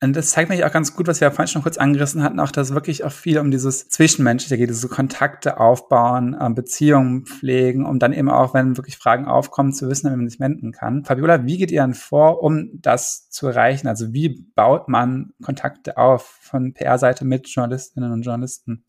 Und 0.00 0.14
das 0.14 0.30
zeigt 0.30 0.48
mich 0.48 0.64
auch 0.64 0.70
ganz 0.70 0.94
gut, 0.94 1.08
was 1.08 1.20
wir 1.20 1.28
vorhin 1.32 1.48
schon 1.48 1.62
kurz 1.62 1.76
angerissen 1.76 2.22
hatten, 2.22 2.38
auch, 2.38 2.52
dass 2.52 2.72
wirklich 2.72 3.02
auch 3.02 3.10
viel 3.10 3.38
um 3.40 3.50
dieses 3.50 3.88
Zwischenmenschliche 3.88 4.56
geht, 4.56 4.70
diese 4.70 4.88
Kontakte 4.88 5.58
aufbauen, 5.58 6.36
ähm, 6.40 6.54
Beziehungen 6.54 7.26
pflegen, 7.26 7.84
um 7.84 7.98
dann 7.98 8.12
eben 8.12 8.30
auch, 8.30 8.54
wenn 8.54 8.76
wirklich 8.76 8.96
Fragen 8.96 9.26
aufkommen, 9.26 9.72
zu 9.72 9.88
wissen, 9.88 10.12
wie 10.12 10.16
man 10.16 10.28
sich 10.28 10.38
wenden 10.38 10.70
kann. 10.70 11.04
Fabiola, 11.04 11.46
wie 11.46 11.58
geht 11.58 11.72
ihr 11.72 11.80
dann 11.80 11.94
vor, 11.94 12.44
um 12.44 12.70
das 12.80 13.28
zu 13.30 13.48
erreichen? 13.48 13.88
Also 13.88 14.12
wie 14.12 14.46
baut 14.54 14.88
man 14.88 15.32
Kontakte 15.42 15.96
auf 15.96 16.38
von 16.42 16.74
PR-Seite 16.74 17.24
mit 17.24 17.48
Journalistinnen 17.48 18.12
und 18.12 18.22
Journalisten? 18.22 18.84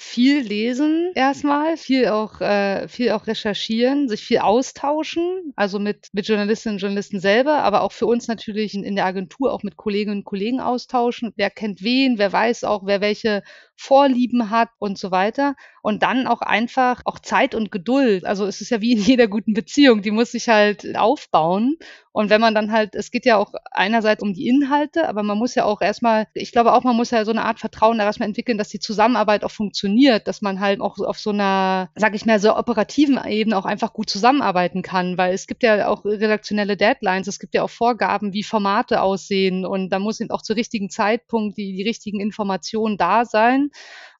Viel 0.00 0.40
lesen 0.40 1.10
erstmal, 1.14 1.76
viel 1.76 2.08
auch, 2.08 2.40
äh, 2.40 2.86
viel 2.86 3.10
auch 3.10 3.26
recherchieren, 3.26 4.08
sich 4.08 4.22
viel 4.22 4.38
austauschen, 4.38 5.52
also 5.56 5.80
mit, 5.80 6.08
mit 6.12 6.28
Journalistinnen 6.28 6.76
und 6.76 6.80
Journalisten 6.80 7.18
selber, 7.18 7.64
aber 7.64 7.82
auch 7.82 7.90
für 7.90 8.06
uns 8.06 8.28
natürlich 8.28 8.74
in, 8.74 8.84
in 8.84 8.94
der 8.94 9.06
Agentur 9.06 9.52
auch 9.52 9.64
mit 9.64 9.76
Kolleginnen 9.76 10.18
und 10.18 10.24
Kollegen 10.24 10.60
austauschen. 10.60 11.32
Wer 11.36 11.50
kennt 11.50 11.82
wen, 11.82 12.16
wer 12.16 12.32
weiß 12.32 12.62
auch, 12.62 12.86
wer 12.86 13.00
welche 13.00 13.42
Vorlieben 13.74 14.50
hat 14.50 14.68
und 14.78 14.98
so 14.98 15.10
weiter. 15.10 15.56
Und 15.88 16.02
dann 16.02 16.26
auch 16.26 16.42
einfach 16.42 17.00
auch 17.06 17.18
Zeit 17.18 17.54
und 17.54 17.72
Geduld. 17.72 18.26
Also 18.26 18.44
es 18.44 18.60
ist 18.60 18.68
ja 18.68 18.82
wie 18.82 18.92
in 18.92 19.00
jeder 19.00 19.26
guten 19.26 19.54
Beziehung, 19.54 20.02
die 20.02 20.10
muss 20.10 20.32
sich 20.32 20.46
halt 20.50 20.98
aufbauen. 20.98 21.76
Und 22.12 22.28
wenn 22.28 22.42
man 22.42 22.54
dann 22.54 22.72
halt, 22.72 22.94
es 22.94 23.10
geht 23.10 23.24
ja 23.24 23.38
auch 23.38 23.54
einerseits 23.70 24.22
um 24.22 24.34
die 24.34 24.48
Inhalte, 24.48 25.08
aber 25.08 25.22
man 25.22 25.38
muss 25.38 25.54
ja 25.54 25.64
auch 25.64 25.80
erstmal, 25.80 26.26
ich 26.34 26.52
glaube 26.52 26.74
auch, 26.74 26.84
man 26.84 26.94
muss 26.94 27.10
ja 27.10 27.24
so 27.24 27.30
eine 27.30 27.42
Art 27.42 27.58
Vertrauen 27.58 28.00
erstmal 28.00 28.28
entwickeln, 28.28 28.58
dass 28.58 28.68
die 28.68 28.80
Zusammenarbeit 28.80 29.44
auch 29.44 29.50
funktioniert, 29.50 30.28
dass 30.28 30.42
man 30.42 30.60
halt 30.60 30.82
auch 30.82 30.98
auf 30.98 31.18
so 31.18 31.30
einer, 31.30 31.88
sag 31.94 32.14
ich 32.14 32.26
mal, 32.26 32.38
so 32.38 32.54
operativen 32.54 33.18
Ebene 33.24 33.56
auch 33.56 33.64
einfach 33.64 33.94
gut 33.94 34.10
zusammenarbeiten 34.10 34.82
kann, 34.82 35.16
weil 35.16 35.32
es 35.32 35.46
gibt 35.46 35.62
ja 35.62 35.88
auch 35.88 36.04
redaktionelle 36.04 36.76
Deadlines, 36.76 37.28
es 37.28 37.38
gibt 37.38 37.54
ja 37.54 37.62
auch 37.62 37.70
Vorgaben, 37.70 38.34
wie 38.34 38.42
Formate 38.42 39.00
aussehen 39.00 39.64
und 39.64 39.88
da 39.88 39.98
muss 39.98 40.20
eben 40.20 40.30
auch 40.32 40.42
zu 40.42 40.52
richtigen 40.52 40.90
Zeitpunkt 40.90 41.56
die, 41.56 41.72
die 41.72 41.82
richtigen 41.82 42.20
Informationen 42.20 42.98
da 42.98 43.24
sein. 43.24 43.70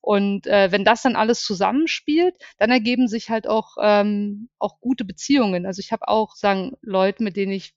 Und 0.00 0.46
äh, 0.46 0.70
wenn 0.72 0.84
das 0.84 1.02
dann 1.02 1.16
alles 1.16 1.42
zusammenspielt, 1.42 2.34
dann 2.58 2.70
ergeben 2.70 3.08
sich 3.08 3.30
halt 3.30 3.48
auch, 3.48 3.76
ähm, 3.80 4.48
auch 4.58 4.80
gute 4.80 5.04
Beziehungen. 5.04 5.66
Also 5.66 5.80
ich 5.80 5.92
habe 5.92 6.08
auch, 6.08 6.34
sagen 6.36 6.76
Leute, 6.82 7.22
mit 7.22 7.36
denen 7.36 7.52
ich 7.52 7.74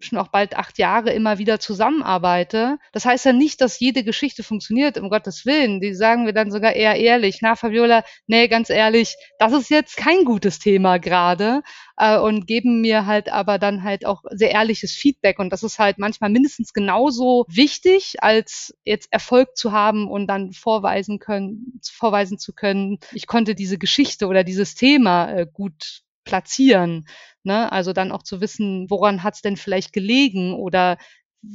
schon 0.00 0.18
auch 0.18 0.28
bald 0.28 0.56
acht 0.56 0.78
Jahre 0.78 1.10
immer 1.10 1.38
wieder 1.38 1.60
zusammenarbeite. 1.60 2.78
Das 2.92 3.04
heißt 3.04 3.24
ja 3.24 3.32
nicht, 3.32 3.60
dass 3.60 3.80
jede 3.80 4.04
Geschichte 4.04 4.42
funktioniert, 4.42 4.98
um 4.98 5.10
Gottes 5.10 5.46
Willen. 5.46 5.80
Die 5.80 5.94
sagen 5.94 6.26
wir 6.26 6.32
dann 6.32 6.50
sogar 6.50 6.74
eher 6.74 6.96
ehrlich, 6.96 7.38
na 7.42 7.56
Fabiola, 7.56 8.04
nee, 8.26 8.48
ganz 8.48 8.70
ehrlich, 8.70 9.16
das 9.38 9.52
ist 9.52 9.70
jetzt 9.70 9.96
kein 9.96 10.24
gutes 10.24 10.58
Thema 10.58 10.98
gerade 10.98 11.62
äh, 11.96 12.18
und 12.18 12.46
geben 12.46 12.80
mir 12.80 13.06
halt 13.06 13.30
aber 13.30 13.58
dann 13.58 13.82
halt 13.82 14.06
auch 14.06 14.22
sehr 14.30 14.50
ehrliches 14.50 14.92
Feedback 14.92 15.38
und 15.38 15.50
das 15.50 15.62
ist 15.62 15.78
halt 15.78 15.98
manchmal 15.98 16.30
mindestens 16.30 16.72
genauso 16.72 17.44
wichtig, 17.48 18.16
als 18.20 18.74
jetzt 18.84 19.12
Erfolg 19.12 19.56
zu 19.56 19.72
haben 19.72 20.08
und 20.08 20.26
dann 20.26 20.52
vorweisen 20.52 21.18
können, 21.18 21.80
vorweisen 21.82 22.38
zu 22.38 22.52
können, 22.52 22.98
ich 23.12 23.26
konnte 23.26 23.54
diese 23.54 23.78
Geschichte 23.78 24.26
oder 24.26 24.44
dieses 24.44 24.74
Thema 24.74 25.30
äh, 25.30 25.46
gut 25.52 26.02
platzieren. 26.28 27.06
Ne? 27.42 27.72
Also 27.72 27.94
dann 27.94 28.12
auch 28.12 28.22
zu 28.22 28.42
wissen, 28.42 28.90
woran 28.90 29.22
hat 29.22 29.34
es 29.34 29.40
denn 29.40 29.56
vielleicht 29.56 29.94
gelegen 29.94 30.52
oder 30.52 30.98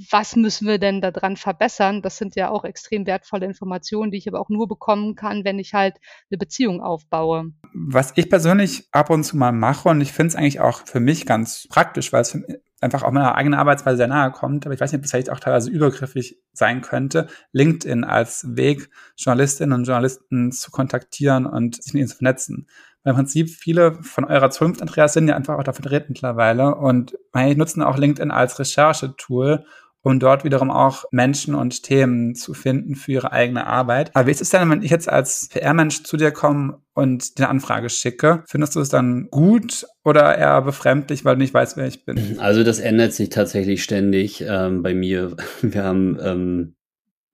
was 0.09 0.35
müssen 0.35 0.65
wir 0.67 0.79
denn 0.79 0.99
daran 0.99 1.37
verbessern? 1.37 2.01
Das 2.01 2.17
sind 2.17 2.35
ja 2.35 2.49
auch 2.49 2.63
extrem 2.63 3.05
wertvolle 3.05 3.45
Informationen, 3.45 4.11
die 4.11 4.17
ich 4.17 4.27
aber 4.27 4.39
auch 4.39 4.49
nur 4.49 4.67
bekommen 4.67 5.15
kann, 5.15 5.43
wenn 5.43 5.59
ich 5.59 5.73
halt 5.73 5.97
eine 6.31 6.39
Beziehung 6.39 6.81
aufbaue. 6.81 7.51
Was 7.73 8.13
ich 8.15 8.29
persönlich 8.29 8.87
ab 8.91 9.11
und 9.11 9.23
zu 9.25 9.37
mal 9.37 9.51
mache 9.51 9.89
und 9.89 10.01
ich 10.01 10.11
finde 10.11 10.29
es 10.29 10.35
eigentlich 10.35 10.61
auch 10.61 10.87
für 10.87 11.01
mich 11.01 11.25
ganz 11.25 11.67
praktisch, 11.69 12.11
weil 12.11 12.21
es 12.21 12.35
einfach 12.79 13.03
auch 13.03 13.11
meiner 13.11 13.35
eigenen 13.35 13.59
Arbeitsweise 13.59 13.97
sehr 13.97 14.07
nahe 14.07 14.31
kommt, 14.31 14.65
aber 14.65 14.73
ich 14.73 14.81
weiß 14.81 14.91
nicht, 14.91 14.99
ob 14.99 15.03
das 15.03 15.11
vielleicht 15.11 15.29
auch 15.29 15.39
teilweise 15.39 15.69
übergriffig 15.69 16.41
sein 16.53 16.81
könnte, 16.81 17.27
LinkedIn 17.51 18.03
als 18.03 18.45
Weg, 18.55 18.89
Journalistinnen 19.17 19.79
und 19.79 19.85
Journalisten 19.85 20.51
zu 20.51 20.71
kontaktieren 20.71 21.45
und 21.45 21.81
sich 21.81 21.93
mit 21.93 22.01
ihnen 22.01 22.09
zu 22.09 22.17
vernetzen. 22.17 22.67
Im 23.05 23.15
Prinzip 23.15 23.49
viele 23.49 23.95
von 24.01 24.23
eurer 24.23 24.49
Zunft, 24.49 24.81
Andreas, 24.81 25.13
sind 25.13 25.27
ja 25.27 25.35
einfach 25.35 25.57
auch 25.57 25.63
da 25.63 25.73
vertreten 25.73 26.07
mittlerweile 26.09 26.75
und 26.75 27.17
nutzen 27.33 27.81
auch 27.81 27.97
LinkedIn 27.97 28.31
als 28.31 28.59
Recherchetool, 28.59 29.65
um 30.03 30.19
dort 30.19 30.43
wiederum 30.43 30.69
auch 30.69 31.05
Menschen 31.11 31.55
und 31.55 31.83
Themen 31.83 32.35
zu 32.35 32.53
finden 32.53 32.95
für 32.95 33.13
ihre 33.13 33.31
eigene 33.31 33.65
Arbeit. 33.67 34.11
Aber 34.13 34.27
wie 34.27 34.31
ist 34.31 34.41
es 34.41 34.49
denn, 34.49 34.69
wenn 34.69 34.81
ich 34.81 34.91
jetzt 34.91 35.09
als 35.09 35.49
PR-Mensch 35.49 36.03
zu 36.03 36.17
dir 36.17 36.31
komme 36.31 36.81
und 36.93 37.37
dir 37.37 37.43
eine 37.43 37.49
Anfrage 37.49 37.89
schicke? 37.89 38.43
Findest 38.47 38.75
du 38.75 38.81
es 38.81 38.89
dann 38.89 39.29
gut 39.31 39.85
oder 40.03 40.37
eher 40.37 40.61
befremdlich, 40.61 41.25
weil 41.25 41.35
du 41.35 41.41
nicht 41.41 41.53
weißt, 41.53 41.77
wer 41.77 41.87
ich 41.87 42.05
bin? 42.05 42.37
Also 42.39 42.63
das 42.63 42.79
ändert 42.79 43.13
sich 43.13 43.29
tatsächlich 43.29 43.83
ständig 43.83 44.43
ähm, 44.47 44.83
bei 44.83 44.93
mir. 44.93 45.35
Wir 45.61 45.83
haben 45.83 46.17
ähm, 46.21 46.75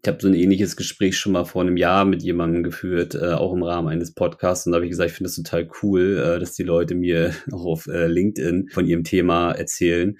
ich 0.01 0.07
habe 0.07 0.21
so 0.21 0.29
ein 0.29 0.33
ähnliches 0.33 0.77
Gespräch 0.77 1.17
schon 1.17 1.33
mal 1.33 1.43
vor 1.43 1.61
einem 1.61 1.75
Jahr 1.75 2.05
mit 2.05 2.23
jemandem 2.23 2.63
geführt, 2.63 3.15
äh, 3.15 3.33
auch 3.33 3.53
im 3.53 3.63
Rahmen 3.63 3.89
eines 3.89 4.13
Podcasts. 4.13 4.65
Und 4.65 4.71
da 4.71 4.77
habe 4.77 4.85
ich 4.85 4.91
gesagt, 4.91 5.09
ich 5.09 5.17
finde 5.17 5.29
es 5.29 5.35
total 5.35 5.69
cool, 5.81 6.17
äh, 6.17 6.39
dass 6.39 6.53
die 6.53 6.63
Leute 6.63 6.95
mir 6.95 7.33
auch 7.51 7.65
auf 7.65 7.87
äh, 7.87 8.07
LinkedIn 8.07 8.69
von 8.69 8.85
ihrem 8.85 9.03
Thema 9.03 9.51
erzählen. 9.51 10.17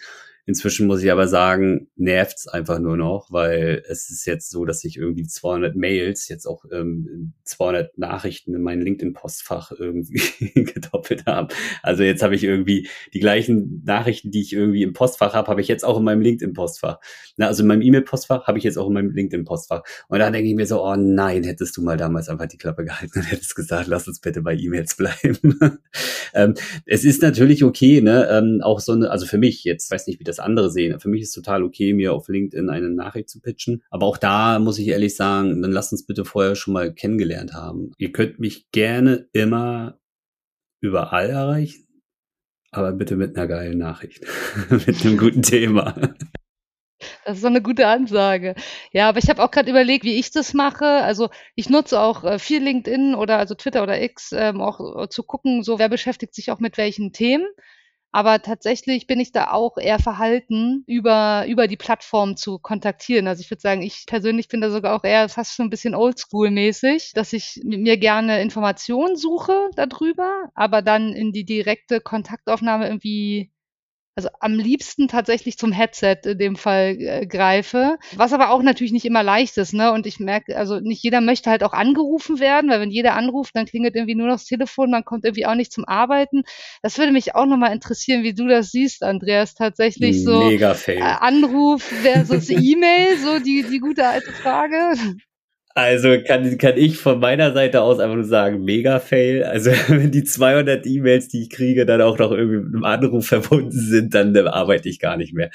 Inzwischen 0.50 0.88
muss 0.88 1.04
ich 1.04 1.12
aber 1.12 1.28
sagen, 1.28 1.92
nervt's 1.96 2.48
einfach 2.48 2.80
nur 2.80 2.98
noch, 2.98 3.32
weil 3.32 3.84
es 3.88 4.10
ist 4.10 4.26
jetzt 4.26 4.50
so, 4.50 4.66
dass 4.66 4.84
ich 4.84 4.98
irgendwie 4.98 5.28
200 5.28 5.76
Mails, 5.76 6.28
jetzt 6.28 6.48
auch 6.48 6.66
ähm, 6.72 7.34
200 7.44 7.96
Nachrichten 8.00 8.56
in 8.56 8.64
mein 8.64 8.82
LinkedIn-Postfach 8.82 9.74
irgendwie 9.78 10.24
gedoppelt 10.56 11.28
habe. 11.28 11.54
Also 11.84 12.02
jetzt 12.02 12.24
habe 12.24 12.34
ich 12.34 12.44
irgendwie 12.44 12.90
die 13.14 13.20
gleichen 13.20 13.84
Nachrichten, 13.86 14.32
die 14.32 14.42
ich 14.42 14.52
irgendwie 14.52 14.82
im 14.82 14.94
Postfach 14.94 15.36
habe, 15.36 15.50
habe 15.50 15.62
ich 15.62 15.68
jetzt 15.68 15.86
auch 15.86 16.00
in 16.00 16.04
meinem 16.04 16.22
LinkedIn-Postfach. 16.22 16.98
Also 17.38 17.62
in 17.62 17.68
meinem 17.68 17.84
E-Mail-Postfach 17.84 18.48
habe 18.48 18.58
ich 18.58 18.64
jetzt 18.64 18.80
auch 18.80 18.88
in 18.88 18.94
meinem 18.94 19.12
LinkedIn-Postfach. 19.12 19.84
Und 20.08 20.18
da 20.18 20.32
denke 20.32 20.50
ich 20.50 20.56
mir 20.56 20.66
so, 20.66 20.84
oh 20.84 20.96
nein, 20.96 21.44
hättest 21.44 21.78
du 21.78 21.84
mal 21.84 21.96
damals 21.96 22.28
einfach 22.28 22.48
die 22.48 22.58
Klappe 22.58 22.86
gehalten 22.86 23.20
und 23.20 23.32
hättest 23.32 23.56
gesagt, 23.56 23.88
lass 23.88 24.08
uns 24.08 24.20
bitte 24.20 24.42
bei 24.42 24.56
E-Mails 24.56 24.96
bleiben. 24.96 25.60
ähm, 26.34 26.56
es 26.88 27.06
ist 27.06 27.22
natürlich 27.22 27.64
okay, 27.64 28.02
ne, 28.02 28.28
ähm, 28.32 28.62
auch 28.64 28.80
so 28.80 28.94
eine, 28.94 29.12
also 29.12 29.28
für 29.28 29.38
mich 29.38 29.64
jetzt, 29.64 29.92
weiß 29.92 30.08
nicht, 30.08 30.20
wie 30.20 30.24
das 30.24 30.39
andere 30.40 30.72
sehen. 30.72 31.00
Für 31.00 31.10
mich 31.10 31.22
ist 31.22 31.34
total 31.34 31.64
okay, 31.64 31.94
mir 31.94 32.14
auf 32.14 32.28
LinkedIn 32.28 32.70
eine 32.70 32.90
Nachricht 32.90 33.30
zu 33.30 33.42
pitchen. 33.42 33.84
Aber 33.90 34.06
auch 34.06 34.18
da 34.18 34.60
muss 34.60 34.80
ich 34.80 34.88
ehrlich 34.88 35.16
sagen, 35.16 35.62
dann 35.62 35.72
lasst 35.72 35.92
uns 35.92 36.06
bitte 36.06 36.26
vorher 36.26 36.56
schon 36.56 36.74
mal 36.74 36.94
kennengelernt 36.94 37.54
haben. 37.54 37.92
Ihr 37.98 38.12
könnt 38.12 38.40
mich 38.40 38.72
gerne 38.72 39.28
immer 39.34 40.00
überall 40.82 41.30
erreichen, 41.30 41.88
aber 42.72 42.92
bitte 42.94 43.16
mit 43.16 43.36
einer 43.36 43.48
geilen 43.48 43.78
Nachricht, 43.78 44.26
mit 44.70 45.06
einem 45.06 45.18
guten 45.18 45.42
Thema. 45.42 46.16
Das 47.24 47.38
ist 47.38 47.46
eine 47.46 47.62
gute 47.62 47.88
Ansage. 47.88 48.56
Ja, 48.92 49.08
aber 49.10 49.20
ich 49.20 49.30
habe 49.30 49.42
auch 49.44 49.52
gerade 49.52 49.70
überlegt, 49.70 50.04
wie 50.04 50.20
ich 50.20 50.32
das 50.32 50.54
mache. 50.54 50.86
Also 50.86 51.30
ich 51.56 51.70
nutze 51.70 52.00
auch 52.00 52.24
äh, 52.24 52.40
viel 52.40 52.62
LinkedIn 52.62 53.16
oder 53.16 53.38
also 53.38 53.56
Twitter 53.56 53.84
oder 53.84 54.02
X, 54.02 54.34
ähm, 54.34 54.62
auch 54.62 55.04
äh, 55.04 55.10
zu 55.10 55.24
gucken, 55.24 55.64
so 55.64 55.80
wer 55.80 55.90
beschäftigt 55.90 56.36
sich 56.36 56.52
auch 56.52 56.60
mit 56.60 56.78
welchen 56.78 57.14
Themen. 57.14 57.46
Aber 58.12 58.42
tatsächlich 58.42 59.06
bin 59.06 59.20
ich 59.20 59.32
da 59.32 59.52
auch 59.52 59.78
eher 59.78 60.00
verhalten, 60.00 60.84
über, 60.88 61.46
über 61.48 61.68
die 61.68 61.78
Plattform 61.78 62.38
zu 62.38 62.58
kontaktieren. 62.58 63.28
Also 63.28 63.42
ich 63.42 63.52
würde 63.52 63.62
sagen, 63.62 63.84
ich 63.84 64.06
persönlich 64.08 64.48
bin 64.48 64.62
da 64.62 64.72
sogar 64.72 64.96
auch 64.96 65.04
eher 65.04 65.30
fast 65.30 65.54
schon 65.54 65.68
ein 65.68 65.70
bisschen 65.70 65.94
oldschool-mäßig, 65.94 67.14
dass 67.14 67.34
ich 67.34 67.62
mir 67.64 67.98
gerne 67.98 68.42
Informationen 68.42 69.16
suche 69.16 69.70
darüber, 69.76 70.50
aber 70.56 70.82
dann 70.82 71.14
in 71.14 71.32
die 71.34 71.46
direkte 71.46 72.02
Kontaktaufnahme 72.02 72.88
irgendwie 72.88 73.52
also 74.20 74.30
am 74.42 74.56
liebsten 74.56 75.08
tatsächlich 75.08 75.58
zum 75.58 75.72
Headset 75.72 76.18
in 76.26 76.38
dem 76.38 76.56
Fall 76.58 76.98
äh, 77.00 77.26
greife. 77.26 77.98
Was 78.18 78.34
aber 78.34 78.50
auch 78.50 78.62
natürlich 78.62 78.92
nicht 78.92 79.06
immer 79.06 79.24
leicht 79.24 79.58
ist, 79.58 79.74
ne? 79.74 79.94
Und 79.94 80.06
ich 80.06 80.20
merke, 80.20 80.58
also 80.58 80.82
nicht 80.82 81.02
jeder 81.02 81.22
möchte 81.22 81.50
halt 81.50 81.64
auch 81.64 81.72
angerufen 81.72 82.42
werden, 82.42 82.70
weil 82.70 82.82
wenn 82.82 82.92
jeder 82.92 83.16
anruft, 83.16 83.56
dann 83.56 83.66
klingelt 83.66 83.96
irgendwie 83.96 84.16
nur 84.16 84.28
noch 84.28 84.34
das 84.34 84.44
Telefon, 84.44 84.92
man 84.92 85.06
kommt 85.06 85.24
irgendwie 85.24 85.46
auch 85.46 85.56
nicht 85.56 85.72
zum 85.72 85.86
Arbeiten. 85.86 86.44
Das 86.82 86.98
würde 86.98 87.14
mich 87.14 87.34
auch 87.34 87.46
nochmal 87.46 87.72
interessieren, 87.72 88.24
wie 88.24 88.34
du 88.34 88.50
das 88.50 88.72
siehst, 88.72 89.04
Andreas, 89.04 89.54
tatsächlich 89.56 90.22
so 90.22 90.50
Mega 90.50 90.74
Fail. 90.74 90.98
Äh, 90.98 91.02
Anruf 91.02 91.82
versus 91.82 92.50
E-Mail, 92.50 93.18
so 93.20 93.40
die, 93.40 93.64
die 93.64 93.80
gute 93.80 94.06
alte 94.06 94.34
Frage. 94.34 94.96
Also 95.80 96.22
kann, 96.22 96.58
kann 96.58 96.76
ich 96.76 96.98
von 96.98 97.22
meiner 97.22 97.54
Seite 97.54 97.82
aus 97.82 98.00
einfach 98.00 98.16
nur 98.16 98.26
sagen, 98.26 98.66
mega 98.66 99.00
Fail. 99.00 99.44
Also 99.46 99.72
wenn 99.88 100.12
die 100.12 100.26
200 100.26 100.86
E-Mails, 100.86 101.30
die 101.30 101.44
ich 101.44 101.50
kriege, 101.50 101.86
dann 101.86 102.02
auch 102.02 102.18
noch 102.18 102.32
irgendwie 102.32 102.58
mit 102.58 102.76
einem 102.76 102.84
Anruf 102.84 103.28
verbunden 103.28 103.72
sind, 103.72 104.14
dann 104.14 104.36
arbeite 104.36 104.90
ich 104.90 105.00
gar 105.00 105.16
nicht 105.16 105.34
mehr. 105.34 105.52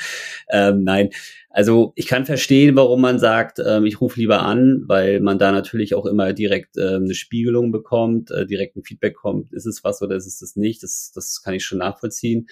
Ähm, 0.50 0.82
nein, 0.82 1.10
also 1.50 1.92
ich 1.94 2.06
kann 2.06 2.24
verstehen, 2.24 2.74
warum 2.74 3.02
man 3.02 3.18
sagt, 3.18 3.58
ähm, 3.64 3.84
ich 3.84 4.00
rufe 4.00 4.18
lieber 4.18 4.42
an, 4.42 4.84
weil 4.86 5.20
man 5.20 5.38
da 5.38 5.52
natürlich 5.52 5.94
auch 5.94 6.06
immer 6.06 6.32
direkt 6.32 6.78
äh, 6.78 6.94
eine 6.94 7.14
Spiegelung 7.14 7.70
bekommt, 7.70 8.30
äh, 8.30 8.46
direkt 8.46 8.76
ein 8.76 8.82
Feedback 8.82 9.16
kommt, 9.16 9.52
ist 9.52 9.66
es 9.66 9.84
was 9.84 10.00
oder 10.00 10.16
ist 10.16 10.26
es 10.26 10.38
das 10.38 10.56
nicht? 10.56 10.82
Das, 10.82 11.12
das 11.14 11.42
kann 11.42 11.52
ich 11.52 11.66
schon 11.66 11.78
nachvollziehen. 11.78 12.46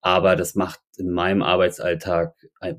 Aber 0.00 0.34
das 0.34 0.54
macht 0.54 0.80
in 0.96 1.10
meinem 1.10 1.42
Arbeitsalltag, 1.42 2.34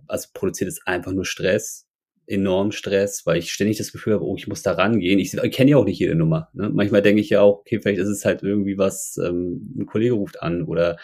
also 0.08 0.28
produziert 0.34 0.70
es 0.70 0.82
einfach 0.88 1.12
nur 1.12 1.26
Stress 1.26 1.89
enorm 2.30 2.72
Stress, 2.72 3.26
weil 3.26 3.38
ich 3.38 3.52
ständig 3.52 3.78
das 3.78 3.92
Gefühl 3.92 4.14
habe, 4.14 4.26
oh, 4.26 4.36
ich 4.36 4.48
muss 4.48 4.62
da 4.62 4.74
rangehen. 4.74 5.20
Ich, 5.20 5.34
ich 5.34 5.52
kenne 5.52 5.72
ja 5.72 5.78
auch 5.78 5.86
nicht 5.86 6.00
jede 6.00 6.16
Nummer. 6.16 6.50
Ne? 6.54 6.70
Manchmal 6.70 7.02
denke 7.02 7.22
ich 7.22 7.30
ja 7.30 7.42
auch, 7.42 7.60
okay, 7.60 7.80
vielleicht 7.82 8.00
ist 8.00 8.10
es 8.10 8.26
halt 8.26 8.44
irgendwie 8.44 8.78
was, 8.78 9.18
ähm, 9.18 9.74
ein 9.78 9.86
Kollege 9.86 10.14
ruft 10.14 10.42
an 10.42 10.64
oder 10.64 10.98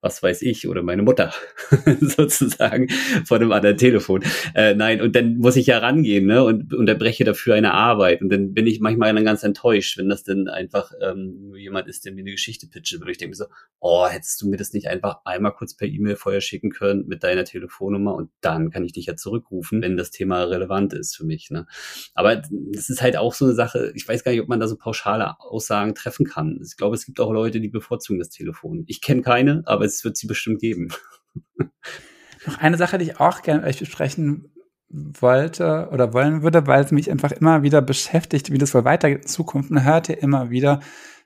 was 0.00 0.22
weiß 0.22 0.42
ich, 0.42 0.68
oder 0.68 0.82
meine 0.82 1.02
Mutter 1.02 1.32
sozusagen 2.00 2.88
von 3.24 3.40
einem 3.40 3.52
anderen 3.52 3.76
Telefon. 3.76 4.22
Äh, 4.54 4.74
nein, 4.74 5.00
und 5.00 5.14
dann 5.14 5.36
muss 5.36 5.56
ich 5.56 5.66
ja 5.66 5.78
rangehen 5.78 6.26
ne, 6.26 6.42
und 6.42 6.72
unterbreche 6.74 7.24
dafür 7.24 7.54
eine 7.54 7.74
Arbeit. 7.74 8.22
Und 8.22 8.30
dann 8.30 8.54
bin 8.54 8.66
ich 8.66 8.80
manchmal 8.80 9.14
dann 9.14 9.24
ganz 9.24 9.42
enttäuscht, 9.42 9.98
wenn 9.98 10.08
das 10.08 10.24
dann 10.24 10.48
einfach 10.48 10.92
ähm, 11.02 11.48
nur 11.48 11.58
jemand 11.58 11.88
ist, 11.88 12.04
der 12.04 12.12
mir 12.12 12.20
eine 12.20 12.32
Geschichte 12.32 12.66
pitcht. 12.66 13.00
Und 13.00 13.08
ich 13.08 13.18
denke 13.18 13.30
mir 13.30 13.36
so, 13.36 13.46
oh, 13.78 14.06
hättest 14.06 14.40
du 14.40 14.48
mir 14.48 14.56
das 14.56 14.72
nicht 14.72 14.88
einfach 14.88 15.18
einmal 15.24 15.52
kurz 15.52 15.74
per 15.74 15.88
E-Mail 15.88 16.16
vorher 16.16 16.40
schicken 16.40 16.70
können 16.70 17.06
mit 17.06 17.22
deiner 17.22 17.44
Telefonnummer 17.44 18.14
und 18.14 18.30
dann 18.40 18.70
kann 18.70 18.84
ich 18.84 18.92
dich 18.92 19.06
ja 19.06 19.16
zurückrufen, 19.16 19.82
wenn 19.82 19.96
das 19.96 20.10
Thema 20.10 20.44
relevant 20.44 20.92
ist 20.92 21.16
für 21.16 21.24
mich. 21.24 21.50
Ne? 21.50 21.66
Aber 22.14 22.36
das 22.36 22.90
ist 22.90 23.02
halt 23.02 23.16
auch 23.16 23.34
so 23.34 23.44
eine 23.44 23.54
Sache, 23.54 23.92
ich 23.94 24.06
weiß 24.06 24.24
gar 24.24 24.32
nicht, 24.32 24.40
ob 24.40 24.48
man 24.48 24.60
da 24.60 24.68
so 24.68 24.76
pauschale 24.76 25.38
Aussagen 25.40 25.94
treffen 25.94 26.26
kann. 26.26 26.60
Ich 26.64 26.76
glaube, 26.76 26.94
es 26.94 27.06
gibt 27.06 27.20
auch 27.20 27.32
Leute, 27.32 27.60
die 27.60 27.68
bevorzugen 27.68 28.18
das 28.18 28.30
Telefon. 28.30 28.84
Ich 28.86 29.00
kenne 29.00 29.22
keine, 29.22 29.62
aber 29.66 29.89
es 29.94 30.04
wird 30.04 30.16
sie 30.16 30.26
bestimmt 30.26 30.60
geben. 30.60 30.88
Noch 32.46 32.58
eine 32.58 32.76
Sache, 32.76 32.98
die 32.98 33.04
ich 33.04 33.20
auch 33.20 33.42
gerne 33.42 33.60
mit 33.60 33.70
euch 33.70 33.78
besprechen 33.80 34.52
wollte 34.88 35.88
oder 35.92 36.12
wollen 36.12 36.42
würde, 36.42 36.66
weil 36.66 36.84
es 36.84 36.90
mich 36.90 37.10
einfach 37.10 37.32
immer 37.32 37.62
wieder 37.62 37.80
beschäftigt, 37.80 38.50
wie 38.50 38.58
das 38.58 38.74
wohl 38.74 38.84
weitergeht 38.84 39.22
in 39.22 39.28
Zukunft. 39.28 39.70
Man 39.70 39.84
hört 39.84 40.08
ja 40.08 40.16
immer 40.16 40.50
wieder, 40.50 40.80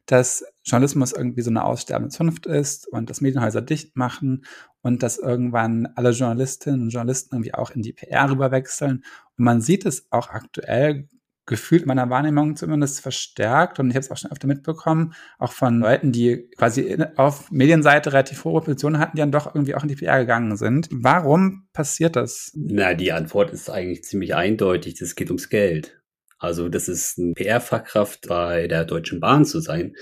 dass 0.07 0.45
Journalismus 0.65 1.13
irgendwie 1.13 1.41
so 1.41 1.51
eine 1.51 1.65
aussterbende 1.65 2.15
Zunft 2.15 2.47
ist 2.47 2.87
und 2.89 3.09
dass 3.09 3.23
Medienhäuser 3.23 3.63
dicht 3.63 3.97
machen 3.97 4.45
und 4.83 5.03
dass 5.03 5.17
irgendwann 5.19 5.87
alle 5.95 6.11
Journalistinnen 6.11 6.83
und 6.83 6.89
Journalisten 6.91 7.37
irgendwie 7.37 7.55
auch 7.55 7.71
in 7.71 7.81
die 7.81 7.95
PR 7.95 8.31
rüberwechseln. 8.31 9.05
Und 9.39 9.45
man 9.45 9.63
sieht 9.63 9.87
es 9.87 10.07
auch 10.11 10.29
aktuell 10.29 11.09
gefühlt 11.47 11.87
meiner 11.87 12.09
Wahrnehmung 12.11 12.57
zumindest 12.57 13.01
verstärkt 13.01 13.79
und 13.79 13.91
ich 13.91 13.97
habe 13.97 14.05
es 14.05 14.11
auch 14.11 14.17
schon 14.17 14.31
öfter 14.31 14.47
mitbekommen, 14.47 15.15
auch 15.39 15.53
von 15.53 15.81
Leuten, 15.81 16.13
die 16.13 16.49
quasi 16.57 16.97
auf 17.17 17.51
Medienseite 17.51 18.13
relativ 18.13 18.45
hohe 18.45 18.61
Positionen 18.61 18.99
hatten, 18.99 19.17
die 19.17 19.21
dann 19.21 19.33
doch 19.33 19.55
irgendwie 19.55 19.75
auch 19.75 19.83
in 19.83 19.89
die 19.89 19.97
PR 19.97 20.21
gegangen 20.21 20.57
sind. 20.57 20.89
Warum 20.91 21.69
passiert 21.73 22.17
das? 22.17 22.53
Na, 22.55 22.95
die 22.95 23.13
Antwort 23.13 23.53
ist 23.53 23.69
eigentlich 23.69 24.05
ziemlich 24.05 24.35
eindeutig. 24.35 25.01
Es 25.01 25.15
geht 25.15 25.31
ums 25.31 25.49
Geld. 25.49 26.01
Also 26.39 26.69
das 26.69 26.89
ist 26.89 27.19
ein 27.19 27.35
PR-Fachkraft 27.35 28.29
bei 28.29 28.67
der 28.67 28.85
Deutschen 28.85 29.21
Bahn 29.21 29.45
zu 29.45 29.61
sein, 29.61 29.95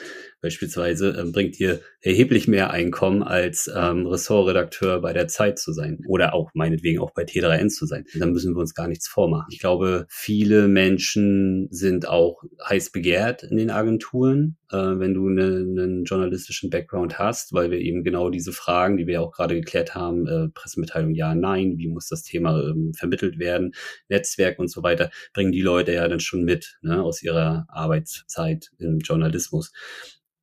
beispielsweise, 0.42 1.16
ähm, 1.18 1.32
bringt 1.32 1.58
dir 1.58 1.80
erheblich 2.00 2.48
mehr 2.48 2.70
Einkommen 2.70 3.22
als 3.22 3.70
ähm, 3.74 4.06
Ressortredakteur 4.06 5.00
bei 5.00 5.12
der 5.12 5.28
Zeit 5.28 5.58
zu 5.58 5.72
sein 5.72 6.00
oder 6.06 6.34
auch 6.34 6.50
meinetwegen 6.52 6.98
auch 6.98 7.12
bei 7.12 7.22
T3N 7.22 7.68
zu 7.68 7.86
sein. 7.86 8.04
Dann 8.18 8.32
müssen 8.32 8.54
wir 8.54 8.60
uns 8.60 8.74
gar 8.74 8.88
nichts 8.88 9.06
vormachen. 9.06 9.46
Ich 9.50 9.60
glaube, 9.60 10.06
viele 10.08 10.66
Menschen 10.66 11.68
sind 11.70 12.08
auch 12.08 12.42
heiß 12.68 12.90
begehrt 12.90 13.44
in 13.44 13.56
den 13.56 13.70
Agenturen, 13.70 14.56
äh, 14.70 14.76
wenn 14.76 15.14
du 15.14 15.28
ne, 15.28 15.44
einen 15.44 16.04
journalistischen 16.04 16.70
Background 16.70 17.18
hast, 17.20 17.52
weil 17.52 17.70
wir 17.70 17.78
eben 17.78 18.02
genau 18.02 18.28
diese 18.28 18.52
Fragen, 18.52 18.96
die 18.96 19.06
wir 19.06 19.22
auch 19.22 19.30
gerade 19.30 19.54
geklärt 19.54 19.94
haben, 19.94 20.26
äh, 20.26 20.48
Pressemitteilung 20.48 21.14
ja, 21.14 21.36
nein, 21.36 21.78
wie 21.78 21.86
muss 21.86 22.08
das 22.08 22.24
Thema 22.24 22.60
ähm, 22.62 22.92
vermittelt 22.94 23.38
werden, 23.38 23.74
Netzwerk 24.08 24.58
und 24.58 24.68
so 24.68 24.82
weiter, 24.82 25.10
bringen 25.34 25.52
die 25.52 25.62
Leute 25.62 25.92
ja 25.92 26.08
dann 26.08 26.20
schon 26.20 26.42
mit 26.42 26.78
ne, 26.82 27.00
aus 27.00 27.22
ihrer 27.22 27.64
Arbeitszeit 27.68 28.70
im 28.78 28.98
Journalismus. 28.98 29.72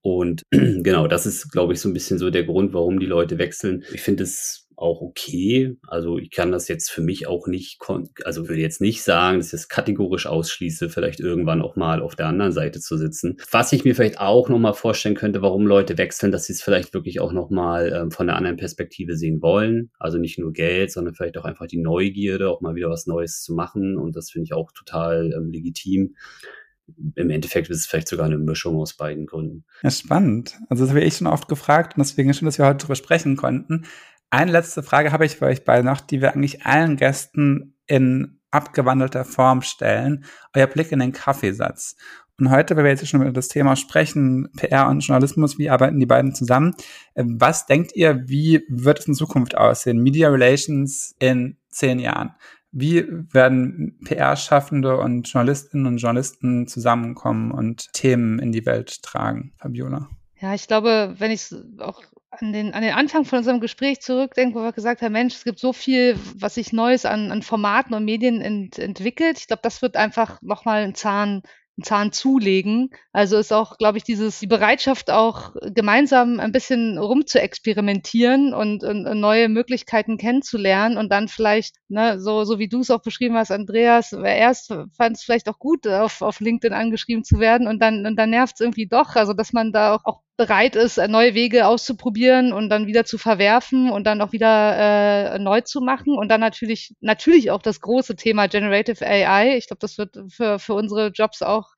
Und 0.02 0.44
genau, 0.52 1.08
das 1.08 1.26
ist, 1.26 1.52
glaube 1.52 1.74
ich, 1.74 1.82
so 1.82 1.90
ein 1.90 1.94
bisschen 1.94 2.18
so 2.18 2.30
der 2.30 2.44
Grund, 2.44 2.74
warum 2.74 3.00
die 3.00 3.06
Leute 3.06 3.38
wechseln. 3.38 3.84
Ich 3.94 4.02
finde 4.02 4.24
es 4.24 4.70
auch 4.80 5.02
okay. 5.02 5.78
Also 5.88 6.18
ich 6.18 6.32
kann 6.32 6.52
das 6.52 6.68
jetzt 6.68 6.90
für 6.90 7.02
mich 7.02 7.28
auch 7.28 7.48
nicht, 7.48 7.80
also 8.24 8.48
würde 8.48 8.62
jetzt 8.62 8.82
nicht 8.82 9.04
sagen, 9.04 9.38
dass 9.38 9.48
ich 9.48 9.52
das 9.52 9.68
kategorisch 9.68 10.26
ausschließe, 10.26 10.90
vielleicht 10.90 11.20
irgendwann 11.20 11.62
auch 11.62 11.76
mal 11.76 12.02
auf 12.02 12.16
der 12.16 12.28
anderen 12.28 12.54
Seite 12.54 12.80
zu 12.80 12.98
sitzen. 12.98 13.38
Was 13.52 13.74
ich 13.74 13.84
mir 13.84 13.94
vielleicht 13.94 14.20
auch 14.20 14.48
nochmal 14.48 14.74
vorstellen 14.74 15.16
könnte, 15.16 15.42
warum 15.42 15.68
Leute 15.68 15.98
wechseln, 15.98 16.32
dass 16.32 16.46
sie 16.46 16.54
es 16.54 16.62
vielleicht 16.62 16.94
wirklich 16.94 17.20
auch 17.20 17.34
nochmal 17.34 17.92
ähm, 17.94 18.12
von 18.12 18.28
der 18.28 18.38
anderen 18.38 18.58
Perspektive 18.58 19.18
sehen 19.18 19.42
wollen. 19.42 19.92
Also 20.00 20.18
nicht 20.18 20.40
nur 20.40 20.54
Geld, 20.54 20.92
sondern 20.92 21.14
vielleicht 21.14 21.38
auch 21.38 21.46
einfach 21.46 21.68
die 21.68 21.82
Neugierde, 21.82 22.50
auch 22.50 22.62
mal 22.62 22.76
wieder 22.76 22.90
was 22.90 23.06
Neues 23.06 23.42
zu 23.42 23.54
machen. 23.54 23.98
Und 23.98 24.16
das 24.16 24.32
finde 24.32 24.46
ich 24.46 24.54
auch 24.54 24.72
total 24.72 25.34
ähm, 25.36 25.52
legitim 25.52 26.16
im 27.16 27.30
Endeffekt 27.30 27.70
ist 27.70 27.78
es 27.78 27.86
vielleicht 27.86 28.08
sogar 28.08 28.26
eine 28.26 28.38
Mischung 28.38 28.78
aus 28.78 28.94
beiden 28.94 29.26
Gründen. 29.26 29.66
Ja, 29.84 29.92
spannend. 29.92 30.58
Also 30.70 30.84
das 30.84 30.90
habe 30.90 31.02
ich 31.02 31.18
schon 31.18 31.28
oft 31.28 31.48
gefragt 31.48 31.98
und 31.98 32.06
deswegen 32.06 32.34
schön, 32.34 32.46
dass 32.46 32.58
wir 32.58 32.66
heute 32.66 32.80
darüber 32.80 32.96
sprechen 32.96 33.36
konnten. 33.36 33.86
Eine 34.30 34.52
letzte 34.52 34.84
Frage 34.84 35.12
habe 35.12 35.26
ich 35.26 35.38
für 35.38 35.46
euch 35.46 35.66
beide 35.66 35.86
noch, 35.86 36.02
die 36.02 36.22
wir 36.22 36.34
eigentlich 36.34 36.66
allen 36.66 36.98
Gästen 36.98 37.76
in 37.88 38.40
abgewandelter 38.52 39.26
Form 39.26 39.62
stellen. 39.62 40.26
Euer 40.54 40.68
Blick 40.68 40.92
in 40.92 41.00
den 41.00 41.14
Kaffeesatz. 41.14 41.96
Und 42.40 42.52
heute, 42.52 42.78
weil 42.78 42.86
wir 42.86 42.92
jetzt 42.92 43.06
schon 43.08 43.22
über 43.22 43.32
das 43.32 43.50
Thema 43.50 43.76
sprechen, 43.76 44.50
PR 44.56 44.88
und 44.88 45.02
Journalismus, 45.02 45.58
wie 45.58 45.70
arbeiten 45.70 46.00
die 46.00 46.06
beiden 46.06 46.34
zusammen? 46.34 46.74
Was 47.16 47.66
denkt 47.66 47.96
ihr, 47.96 48.30
wie 48.30 48.64
wird 48.70 49.00
es 49.00 49.08
in 49.08 49.14
Zukunft 49.14 49.58
aussehen? 49.58 50.02
Media 50.02 50.30
Relations 50.30 51.16
in 51.20 51.58
zehn 51.70 52.00
Jahren. 52.00 52.32
Wie 52.72 53.06
werden 53.34 53.98
PR-Schaffende 54.06 54.98
und 54.98 55.28
Journalistinnen 55.28 55.88
und 55.88 55.98
Journalisten 55.98 56.68
zusammenkommen 56.68 57.52
und 57.52 57.92
Themen 57.94 58.40
in 58.40 58.52
die 58.52 58.66
Welt 58.66 59.02
tragen, 59.02 59.54
Fabiola? 59.58 60.10
Ja, 60.40 60.54
ich 60.54 60.68
glaube, 60.68 61.16
wenn 61.18 61.32
ich 61.32 61.54
auch 61.80 62.02
an 62.32 62.54
den, 62.54 62.74
an 62.74 62.84
den 62.84 62.94
Anfang 62.94 63.26
von 63.26 63.40
unserem 63.40 63.60
Gespräch 63.60 64.02
zurückdenke, 64.02 64.58
wo 64.58 64.64
wir 64.64 64.72
gesagt 64.72 65.02
haben, 65.02 65.14
Mensch, 65.14 65.36
es 65.36 65.44
gibt 65.44 65.60
so 65.60 65.74
viel, 65.74 66.18
was 66.36 66.56
sich 66.56 66.72
Neues 66.72 67.06
an, 67.06 67.32
an 67.32 67.42
Formaten 67.42 67.94
und 67.94 68.06
Medien 68.06 68.40
ent, 68.40 68.78
entwickelt. 68.78 69.40
Ich 69.40 69.48
glaube, 69.48 69.62
das 69.64 69.82
wird 69.82 69.96
einfach 69.96 70.42
nochmal 70.42 70.84
ein 70.84 70.96
Zahn 70.96 71.42
einen 71.80 71.84
Zahn 71.84 72.12
zulegen. 72.12 72.90
Also 73.14 73.38
ist 73.38 73.54
auch, 73.54 73.78
glaube 73.78 73.98
ich, 73.98 74.04
dieses, 74.04 74.40
die 74.40 74.48
Bereitschaft 74.48 75.10
auch 75.10 75.56
gemeinsam 75.74 76.40
ein 76.40 76.52
bisschen 76.52 76.98
rum 76.98 77.26
zu 77.26 77.42
experimentieren 77.42 78.54
und, 78.54 78.84
und, 78.84 79.08
und 79.08 79.20
neue 79.20 79.50
Möglichkeiten 79.50 80.18
kennenzulernen 80.18 80.98
und 80.98 81.10
dann 81.12 81.28
vielleicht, 81.28 81.78
ne, 81.88 82.20
so, 82.20 82.44
so 82.44 82.60
wie 82.60 82.68
du 82.68 82.82
es 82.82 82.92
auch 82.92 83.02
beschrieben 83.02 83.36
hast, 83.36 83.52
Andreas, 83.52 84.12
erst 84.12 84.74
fand 84.96 85.18
es 85.18 85.24
vielleicht 85.24 85.48
auch 85.50 85.60
gut, 85.60 85.88
auf, 85.88 86.22
auf 86.22 86.40
LinkedIn 86.40 86.74
angeschrieben 86.74 87.24
zu 87.24 87.40
werden 87.40 87.68
und 87.68 87.80
dann, 87.82 88.06
und 88.06 88.16
dann 88.18 88.30
nervt 88.30 88.56
es 88.56 88.62
irgendwie 88.62 88.88
doch. 88.88 89.16
Also 89.16 89.34
dass 89.34 89.54
man 89.54 89.72
da 89.72 89.96
auch, 89.96 90.04
auch 90.06 90.22
bereit 90.40 90.78
ist, 90.78 90.96
neue 91.10 91.34
Wege 91.34 91.68
auszuprobieren 91.68 92.54
und 92.54 92.70
dann 92.70 92.88
wieder 92.88 93.04
zu 93.04 93.18
verwerfen 93.18 93.92
und 93.92 94.06
dann 94.06 94.22
auch 94.22 94.32
wieder 94.32 95.34
äh, 95.36 95.38
neu 95.38 95.60
zu 95.60 95.82
machen. 95.82 96.18
Und 96.18 96.30
dann 96.30 96.40
natürlich, 96.40 96.96
natürlich 97.02 97.52
auch 97.52 97.62
das 97.62 97.82
große 97.82 98.16
Thema 98.16 98.48
Generative 98.48 99.06
AI. 99.06 99.58
Ich 99.58 99.68
glaube, 99.68 99.82
das 99.82 99.98
wird 99.98 100.18
für, 100.30 100.58
für 100.58 100.76
unsere 100.76 101.10
Jobs 101.10 101.42
auch 101.42 101.72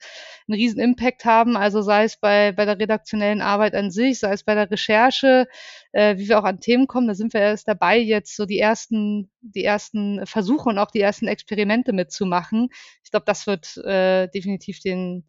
einen 0.47 0.59
riesen 0.59 0.79
Impact 0.79 1.25
haben. 1.25 1.57
Also 1.57 1.81
sei 1.81 2.03
es 2.03 2.17
bei, 2.17 2.51
bei 2.51 2.65
der 2.65 2.77
redaktionellen 2.77 3.41
Arbeit 3.41 3.73
an 3.73 3.89
sich, 3.89 4.19
sei 4.19 4.33
es 4.33 4.43
bei 4.43 4.53
der 4.53 4.69
Recherche, 4.69 5.47
äh, 5.91 6.17
wie 6.17 6.29
wir 6.29 6.37
auch 6.37 6.43
an 6.43 6.59
Themen 6.59 6.85
kommen. 6.85 7.07
Da 7.07 7.15
sind 7.15 7.33
wir 7.33 7.41
erst 7.41 7.67
dabei, 7.67 7.97
jetzt 7.97 8.35
so 8.35 8.45
die 8.45 8.59
ersten, 8.59 9.31
die 9.41 9.63
ersten 9.63 10.23
Versuche 10.27 10.69
und 10.69 10.77
auch 10.77 10.91
die 10.91 11.01
ersten 11.01 11.27
Experimente 11.27 11.93
mitzumachen. 11.93 12.69
Ich 13.03 13.09
glaube, 13.09 13.25
das 13.25 13.47
wird 13.47 13.75
äh, 13.77 14.27
definitiv 14.27 14.81
den 14.81 15.25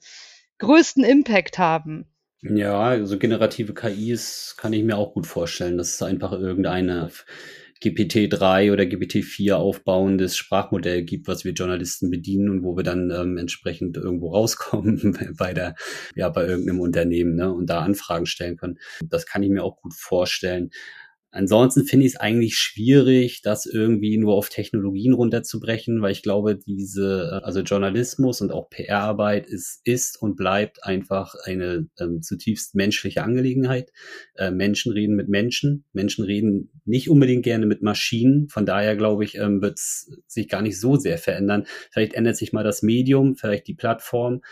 größten 0.58 1.02
Impact 1.02 1.56
haben. 1.56 2.11
Ja, 2.42 2.80
also 2.80 3.18
generative 3.18 3.72
KIs 3.72 4.56
kann 4.58 4.72
ich 4.72 4.82
mir 4.82 4.96
auch 4.96 5.14
gut 5.14 5.28
vorstellen, 5.28 5.78
dass 5.78 5.94
es 5.94 6.02
einfach 6.02 6.32
irgendeine 6.32 7.08
GPT-3 7.82 8.72
oder 8.72 8.84
GPT-4 8.84 9.54
aufbauendes 9.54 10.36
Sprachmodell 10.36 11.02
gibt, 11.02 11.28
was 11.28 11.44
wir 11.44 11.52
Journalisten 11.52 12.10
bedienen 12.10 12.48
und 12.48 12.64
wo 12.64 12.76
wir 12.76 12.82
dann 12.82 13.10
ähm, 13.10 13.38
entsprechend 13.38 13.96
irgendwo 13.96 14.32
rauskommen 14.32 15.16
bei 15.38 15.54
der, 15.54 15.76
ja, 16.16 16.28
bei 16.30 16.44
irgendeinem 16.46 16.80
Unternehmen, 16.80 17.36
ne, 17.36 17.52
und 17.52 17.66
da 17.66 17.80
Anfragen 17.80 18.26
stellen 18.26 18.56
können. 18.56 18.78
Das 19.04 19.26
kann 19.26 19.42
ich 19.42 19.50
mir 19.50 19.62
auch 19.62 19.80
gut 19.80 19.94
vorstellen. 19.94 20.70
Ansonsten 21.34 21.86
finde 21.86 22.04
ich 22.04 22.12
es 22.12 22.20
eigentlich 22.20 22.56
schwierig, 22.56 23.40
das 23.40 23.64
irgendwie 23.64 24.18
nur 24.18 24.34
auf 24.34 24.50
Technologien 24.50 25.14
runterzubrechen, 25.14 26.02
weil 26.02 26.12
ich 26.12 26.22
glaube, 26.22 26.56
diese, 26.58 27.40
also 27.42 27.60
Journalismus 27.60 28.42
und 28.42 28.52
auch 28.52 28.68
PR-Arbeit 28.68 29.46
ist, 29.46 29.80
ist 29.84 30.20
und 30.20 30.36
bleibt 30.36 30.84
einfach 30.84 31.34
eine 31.44 31.88
ähm, 31.98 32.20
zutiefst 32.20 32.74
menschliche 32.74 33.22
Angelegenheit. 33.24 33.92
Äh, 34.34 34.50
Menschen 34.50 34.92
reden 34.92 35.16
mit 35.16 35.30
Menschen. 35.30 35.84
Menschen 35.94 36.26
reden 36.26 36.70
nicht 36.84 37.08
unbedingt 37.08 37.44
gerne 37.44 37.64
mit 37.64 37.82
Maschinen. 37.82 38.50
Von 38.50 38.66
daher 38.66 38.94
glaube 38.94 39.24
ich, 39.24 39.36
ähm, 39.36 39.62
wird 39.62 39.78
es 39.78 40.10
sich 40.26 40.50
gar 40.50 40.60
nicht 40.60 40.78
so 40.78 40.96
sehr 40.96 41.16
verändern. 41.16 41.64
Vielleicht 41.90 42.12
ändert 42.12 42.36
sich 42.36 42.52
mal 42.52 42.64
das 42.64 42.82
Medium, 42.82 43.36
vielleicht 43.36 43.66
die 43.68 43.74
Plattform. 43.74 44.42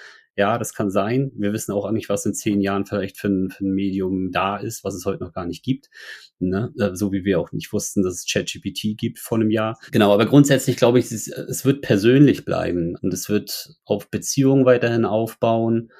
Ja, 0.40 0.56
das 0.56 0.72
kann 0.72 0.90
sein. 0.90 1.32
Wir 1.34 1.52
wissen 1.52 1.72
auch 1.72 1.90
nicht, 1.90 2.08
was 2.08 2.24
in 2.24 2.32
zehn 2.32 2.62
Jahren 2.62 2.86
vielleicht 2.86 3.18
für 3.18 3.28
ein, 3.28 3.50
für 3.50 3.62
ein 3.62 3.74
Medium 3.74 4.32
da 4.32 4.56
ist, 4.56 4.84
was 4.84 4.94
es 4.94 5.04
heute 5.04 5.22
noch 5.22 5.34
gar 5.34 5.44
nicht 5.44 5.62
gibt. 5.62 5.90
Ne? 6.38 6.72
Äh, 6.78 6.94
so 6.94 7.12
wie 7.12 7.26
wir 7.26 7.38
auch 7.38 7.52
nicht 7.52 7.70
wussten, 7.74 8.02
dass 8.02 8.14
es 8.14 8.24
ChatGPT 8.24 8.96
gibt 8.96 9.18
vor 9.18 9.36
einem 9.36 9.50
Jahr. 9.50 9.78
Genau, 9.92 10.14
aber 10.14 10.24
grundsätzlich 10.24 10.78
glaube 10.78 10.98
ich, 10.98 11.12
es, 11.12 11.28
es 11.28 11.66
wird 11.66 11.82
persönlich 11.82 12.46
bleiben 12.46 12.96
und 13.02 13.12
es 13.12 13.28
wird 13.28 13.74
auf 13.84 14.08
Beziehungen 14.08 14.64
weiterhin 14.64 15.04
aufbauen 15.04 15.92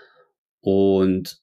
und 0.61 1.43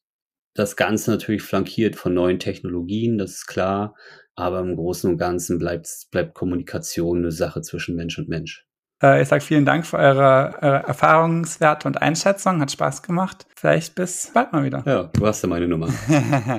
das 0.55 0.75
Ganze 0.75 1.11
natürlich 1.11 1.43
flankiert 1.43 1.95
von 1.95 2.15
neuen 2.15 2.39
Technologien, 2.39 3.19
das 3.19 3.33
ist 3.33 3.45
klar. 3.45 3.93
Aber 4.33 4.59
im 4.61 4.75
Großen 4.75 5.07
und 5.07 5.19
Ganzen 5.19 5.59
bleibt, 5.59 5.87
bleibt 6.09 6.33
Kommunikation 6.33 7.19
eine 7.19 7.31
Sache 7.31 7.61
zwischen 7.61 7.95
Mensch 7.95 8.17
und 8.17 8.27
Mensch. 8.27 8.65
Äh, 9.01 9.21
ich 9.21 9.27
sage 9.27 9.41
vielen 9.41 9.65
Dank 9.65 9.85
für 9.85 9.97
eure, 9.97 10.55
eure 10.61 10.83
Erfahrungswerte 10.83 11.87
und 11.87 12.01
Einschätzung. 12.01 12.61
Hat 12.61 12.71
Spaß 12.71 13.03
gemacht. 13.03 13.45
Vielleicht 13.55 13.95
bis 13.95 14.31
bald 14.33 14.51
mal 14.53 14.63
wieder. 14.63 14.83
Ja, 14.85 15.03
du 15.03 15.25
hast 15.27 15.41
ja 15.43 15.49
meine 15.49 15.67
Nummer. 15.67 15.89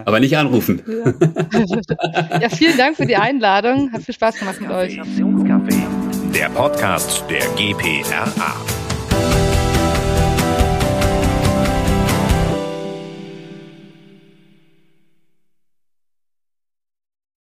Aber 0.05 0.21
nicht 0.21 0.37
anrufen. 0.37 0.83
Ja. 1.59 2.39
ja, 2.41 2.49
vielen 2.49 2.77
Dank 2.77 2.97
für 2.97 3.07
die 3.07 3.17
Einladung. 3.17 3.91
Hat 3.93 4.03
viel 4.03 4.15
Spaß 4.15 4.39
gemacht 4.39 4.61
mit 4.61 4.71
euch. 4.71 5.01
Der 6.35 6.49
Podcast 6.51 7.25
der 7.31 7.47
GPRA. 7.57 8.88